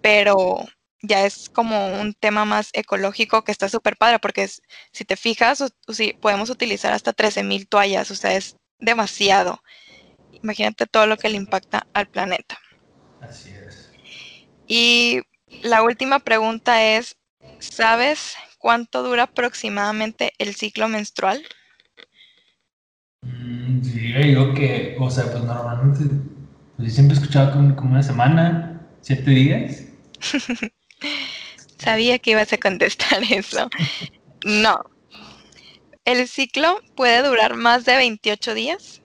pero 0.01 0.65
ya 1.01 1.27
es 1.27 1.51
como 1.51 2.01
un 2.01 2.15
tema 2.15 2.45
más 2.45 2.71
ecológico 2.73 3.43
que 3.43 3.51
está 3.51 3.69
súper 3.69 3.97
padre, 3.97 4.21
porque 4.21 4.49
si 4.93 5.05
te 5.05 5.17
fijas, 5.17 5.75
podemos 6.21 6.51
utilizar 6.51 6.93
hasta 6.93 7.13
13.000 7.13 7.69
toallas, 7.69 8.13
o 8.13 8.15
sea, 8.15 8.33
es 8.35 8.55
demasiado. 8.79 9.61
Imagínate 10.31 10.87
todo 10.87 11.09
lo 11.09 11.17
que 11.17 11.31
le 11.31 11.37
impacta 11.37 11.89
al 11.95 12.07
planeta. 12.07 12.61
Así 13.21 13.51
es. 13.51 13.91
Y 14.69 15.23
la 15.63 15.83
última 15.83 16.21
pregunta 16.21 16.85
es, 16.85 17.17
¿sabes 17.59 18.37
cuánto 18.59 19.03
dura 19.03 19.25
aproximadamente 19.25 20.33
el 20.39 20.55
ciclo 20.55 20.87
menstrual? 20.87 21.45
Sí, 23.83 24.13
digo 24.13 24.55
que, 24.55 24.97
o 24.99 25.11
sea, 25.11 25.25
pues 25.31 25.45
normalmente, 25.45 26.05
pues 26.77 26.89
yo 26.89 26.95
siempre 26.95 27.17
he 27.17 27.21
escuchado 27.21 27.53
como, 27.53 27.77
como 27.77 27.93
una 27.93 28.03
semana, 28.03 28.81
siete 29.01 29.31
días. 29.31 29.85
Sabía 31.79 32.19
que 32.19 32.33
ibas 32.33 32.53
a 32.53 32.59
contestar 32.59 33.23
eso. 33.31 33.69
No. 34.45 34.85
El 36.05 36.27
ciclo 36.29 36.81
puede 36.97 37.23
durar 37.23 37.55
más 37.55 37.85
de 37.85 37.97
28 37.97 38.55
días 38.55 39.03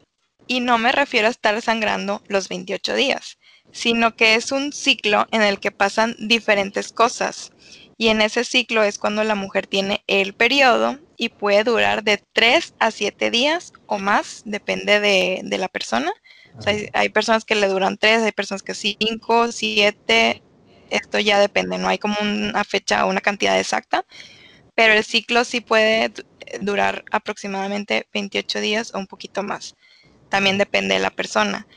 y 0.47 0.61
no 0.61 0.77
me 0.77 0.91
refiero 0.91 1.27
a 1.27 1.31
estar 1.31 1.61
sangrando 1.61 2.21
los 2.27 2.49
28 2.49 2.95
días, 2.95 3.37
sino 3.71 4.15
que 4.15 4.35
es 4.35 4.51
un 4.51 4.73
ciclo 4.73 5.27
en 5.31 5.41
el 5.41 5.59
que 5.59 5.71
pasan 5.71 6.15
diferentes 6.19 6.91
cosas. 6.91 7.51
Y 7.97 8.07
en 8.07 8.21
ese 8.21 8.43
ciclo 8.43 8.83
es 8.83 8.97
cuando 8.97 9.23
la 9.23 9.35
mujer 9.35 9.67
tiene 9.67 10.03
el 10.07 10.33
periodo 10.33 10.99
y 11.17 11.29
puede 11.29 11.63
durar 11.63 12.03
de 12.03 12.23
3 12.33 12.75
a 12.79 12.91
7 12.91 13.31
días 13.31 13.73
o 13.87 13.97
más, 13.97 14.43
depende 14.45 14.99
de, 14.99 15.57
la 15.57 15.67
persona. 15.67 16.13
hay, 16.93 17.09
personas 17.09 17.43
que 17.43 17.55
le 17.55 17.67
duran 17.67 17.97
3, 17.97 18.21
hay 18.21 18.31
personas 18.31 18.63
que 18.63 18.73
5, 18.73 19.51
7, 19.51 20.43
esto 20.89 21.19
ya 21.19 21.39
depende, 21.39 21.77
no 21.77 21.87
hay 21.89 21.97
como 21.97 22.15
una 22.21 22.63
fecha 22.63 23.05
o 23.05 23.09
una 23.09 23.21
cantidad 23.21 23.59
exacta, 23.59 24.05
pero 24.75 24.93
el 24.93 25.03
ciclo 25.03 25.43
sí 25.43 25.59
puede 25.59 26.13
durar 26.61 27.03
aproximadamente 27.11 28.07
28 28.13 28.61
días 28.61 28.93
o 28.93 28.99
un 28.99 29.07
poquito 29.07 29.43
más 29.43 29.75
también 30.29 30.57
depende 30.57 30.95
de 30.95 31.01
la 31.01 31.09
persona. 31.09 31.67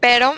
Pero 0.00 0.34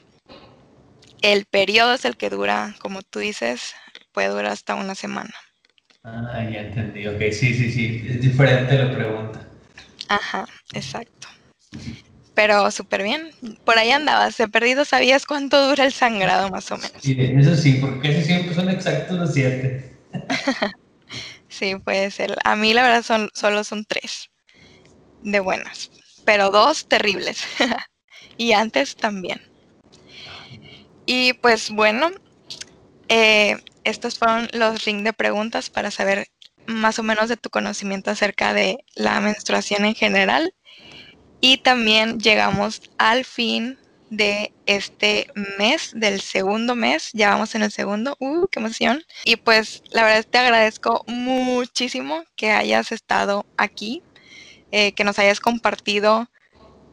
el 1.23 1.45
periodo 1.47 1.95
es 1.95 2.05
el 2.05 2.17
que 2.17 2.31
dura, 2.31 2.75
como 2.81 3.03
tú 3.03 3.19
dices, 3.19 3.75
puede 4.13 4.29
durar 4.29 4.53
hasta 4.53 4.75
una 4.75 4.95
semana. 4.95 5.35
Ah, 6.33 6.45
ya 6.51 6.61
entendí. 6.61 7.07
Ok, 7.07 7.21
sí, 7.33 7.55
sí, 7.55 7.71
sí. 7.71 8.05
Es 8.09 8.21
diferente 8.21 8.77
la 8.77 8.91
pregunta. 8.91 9.49
Ajá, 10.09 10.47
exacto. 10.75 11.29
Pero 12.35 12.71
súper 12.71 13.03
bien. 13.03 13.31
Por 13.65 13.79
ahí 13.79 13.91
andabas. 13.91 14.39
He 14.41 14.49
perdido, 14.49 14.85
¿sabías 14.85 15.27
cuánto 15.27 15.69
dura 15.69 15.85
el 15.85 15.93
sangrado 15.93 16.49
más 16.51 16.71
o 16.73 16.77
menos? 16.77 17.03
Sí, 17.03 17.15
eso 17.37 17.57
sí, 17.57 17.75
porque 17.81 18.23
siempre 18.23 18.55
son 18.55 18.69
exactos 18.71 19.19
los 19.19 19.33
siete. 19.33 20.01
sí, 21.49 21.77
puede 21.77 22.11
ser. 22.11 22.37
A 22.45 22.57
mí 22.57 22.75
la 22.75 22.83
verdad 22.83 23.03
son, 23.03 23.31
solo 23.35 23.65
son 23.65 23.85
tres. 23.85 24.31
De 25.21 25.41
buenas 25.41 25.91
pero 26.25 26.51
dos 26.51 26.87
terribles. 26.89 27.43
y 28.37 28.53
antes 28.53 28.97
también. 28.97 29.41
Y 31.07 31.33
pues 31.35 31.71
bueno, 31.71 32.11
eh, 33.09 33.57
estos 33.85 34.19
fueron 34.19 34.49
los 34.53 34.85
ring 34.85 35.03
de 35.03 35.13
preguntas 35.13 35.71
para 35.71 35.91
saber 35.91 36.29
más 36.67 36.99
o 36.99 37.03
menos 37.03 37.29
de 37.29 37.37
tu 37.37 37.51
conocimiento 37.51 38.11
acerca 38.11 38.53
de 38.55 38.85
la 38.95 39.21
menstruación 39.21 39.85
en 39.85 39.95
general. 39.95 40.55
Y 41.41 41.59
también 41.59 42.21
llegamos 42.21 42.83
al 42.99 43.25
fin 43.25 43.79
de 44.11 44.53
este 44.67 45.29
mes, 45.59 45.93
del 45.95 46.21
segundo 46.21 46.75
mes. 46.75 47.11
Ya 47.13 47.31
vamos 47.31 47.55
en 47.55 47.63
el 47.63 47.71
segundo. 47.71 48.17
¡Uh, 48.21 48.47
qué 48.49 48.61
emoción! 48.61 49.03
Y 49.25 49.37
pues 49.37 49.83
la 49.91 50.05
verdad 50.05 50.27
te 50.29 50.39
agradezco 50.39 51.05
muchísimo 51.07 52.25
que 52.37 52.51
hayas 52.51 52.93
estado 52.93 53.47
aquí 53.57 54.03
eh, 54.73 54.93
que 54.93 55.03
nos 55.03 55.19
hayas 55.19 55.41
compartido 55.41 56.31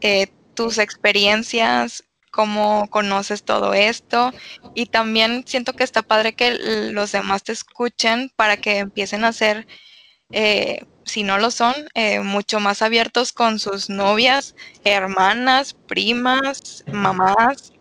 eh, 0.01 0.27
tus 0.55 0.79
experiencias, 0.79 2.03
cómo 2.37 2.87
conoces 2.91 3.41
todo 3.41 3.73
esto 3.73 4.31
y 4.75 4.85
también 4.85 5.43
siento 5.47 5.73
que 5.73 5.83
está 5.83 6.03
padre 6.03 6.35
que 6.35 6.51
los 6.91 7.11
demás 7.11 7.41
te 7.41 7.51
escuchen 7.51 8.31
para 8.35 8.57
que 8.57 8.77
empiecen 8.77 9.23
a 9.23 9.33
ser, 9.33 9.65
eh, 10.31 10.85
si 11.03 11.23
no 11.23 11.39
lo 11.39 11.49
son, 11.49 11.73
mucho 12.21 12.59
más 12.59 12.83
abiertos 12.83 13.31
con 13.33 13.57
sus 13.57 13.89
novias, 13.89 14.53
hermanas, 14.83 15.73
primas, 15.87 16.83
mamás 16.91 17.73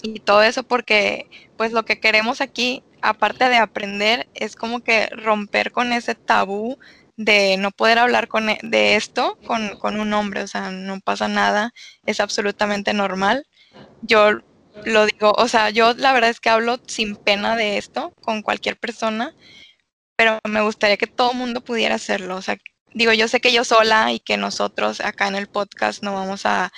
y 0.00 0.20
todo 0.20 0.44
eso 0.44 0.62
porque 0.62 1.28
pues 1.56 1.72
lo 1.72 1.84
que 1.84 1.98
queremos 1.98 2.40
aquí, 2.40 2.84
aparte 3.00 3.48
de 3.48 3.56
aprender, 3.56 4.28
es 4.34 4.54
como 4.54 4.78
que 4.78 5.08
romper 5.08 5.72
con 5.72 5.92
ese 5.92 6.14
tabú 6.14 6.78
de 7.16 7.56
no 7.56 7.72
poder 7.72 7.98
hablar 7.98 8.28
con, 8.28 8.48
e, 8.48 8.60
de 8.62 8.94
esto 8.94 9.38
con, 9.44 9.76
con, 9.78 9.98
un 9.98 10.12
hombre, 10.12 10.42
o 10.42 10.46
sea, 10.46 10.70
no 10.70 11.00
pasa 11.00 11.26
nada, 11.26 11.74
es 12.06 12.20
absolutamente 12.20 12.92
normal. 12.94 13.44
Yo 14.02 14.40
lo 14.84 15.06
digo, 15.06 15.32
o 15.36 15.48
sea, 15.48 15.70
yo 15.70 15.94
la 15.94 16.12
verdad 16.12 16.30
es 16.30 16.40
que 16.40 16.50
hablo 16.50 16.80
sin 16.86 17.16
pena 17.16 17.56
de 17.56 17.78
esto 17.78 18.12
con 18.22 18.42
cualquier 18.42 18.76
persona, 18.78 19.34
pero 20.16 20.38
me 20.48 20.62
gustaría 20.62 20.96
que 20.96 21.06
todo 21.06 21.32
el 21.32 21.38
mundo 21.38 21.62
pudiera 21.62 21.96
hacerlo, 21.96 22.36
o 22.36 22.42
sea, 22.42 22.56
digo, 22.94 23.12
yo 23.12 23.28
sé 23.28 23.40
que 23.40 23.52
yo 23.52 23.64
sola 23.64 24.12
y 24.12 24.20
que 24.20 24.36
nosotros 24.36 25.00
acá 25.00 25.28
en 25.28 25.36
el 25.36 25.48
podcast 25.48 26.02
no 26.02 26.14
vamos 26.14 26.46
a, 26.46 26.72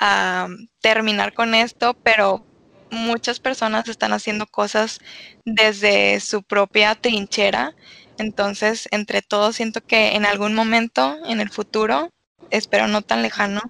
a 0.00 0.48
terminar 0.80 1.32
con 1.34 1.54
esto, 1.54 1.94
pero 2.02 2.44
muchas 2.90 3.40
personas 3.40 3.88
están 3.88 4.12
haciendo 4.12 4.46
cosas 4.46 5.00
desde 5.44 6.20
su 6.20 6.42
propia 6.42 6.94
trinchera. 6.94 7.74
Entonces, 8.18 8.88
entre 8.90 9.22
todos, 9.22 9.56
siento 9.56 9.80
que 9.80 10.16
en 10.16 10.26
algún 10.26 10.54
momento, 10.54 11.18
en 11.26 11.40
el 11.40 11.50
futuro, 11.50 12.10
espero 12.50 12.88
no 12.88 13.02
tan 13.02 13.22
lejano, 13.22 13.60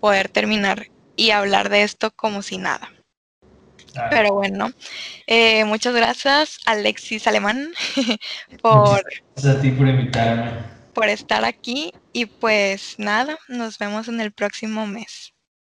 poder 0.00 0.28
terminar 0.28 0.88
y 1.18 1.32
hablar 1.32 1.68
de 1.68 1.82
esto 1.82 2.10
como 2.12 2.40
si 2.40 2.56
nada. 2.56 2.90
Pero 4.10 4.32
bueno, 4.32 4.70
eh, 5.26 5.64
muchas 5.64 5.94
gracias 5.94 6.58
Alexis 6.64 7.26
Alemán 7.26 7.72
por, 8.62 9.02
a 9.02 9.60
ti 9.60 9.70
por 9.72 9.88
invitarme. 9.88 10.52
Por 10.94 11.08
estar 11.08 11.44
aquí 11.44 11.92
y 12.12 12.26
pues 12.26 12.94
nada, 12.98 13.36
nos 13.48 13.78
vemos 13.78 14.08
en 14.08 14.20
el 14.20 14.32
próximo 14.32 14.86
mes. 14.86 15.34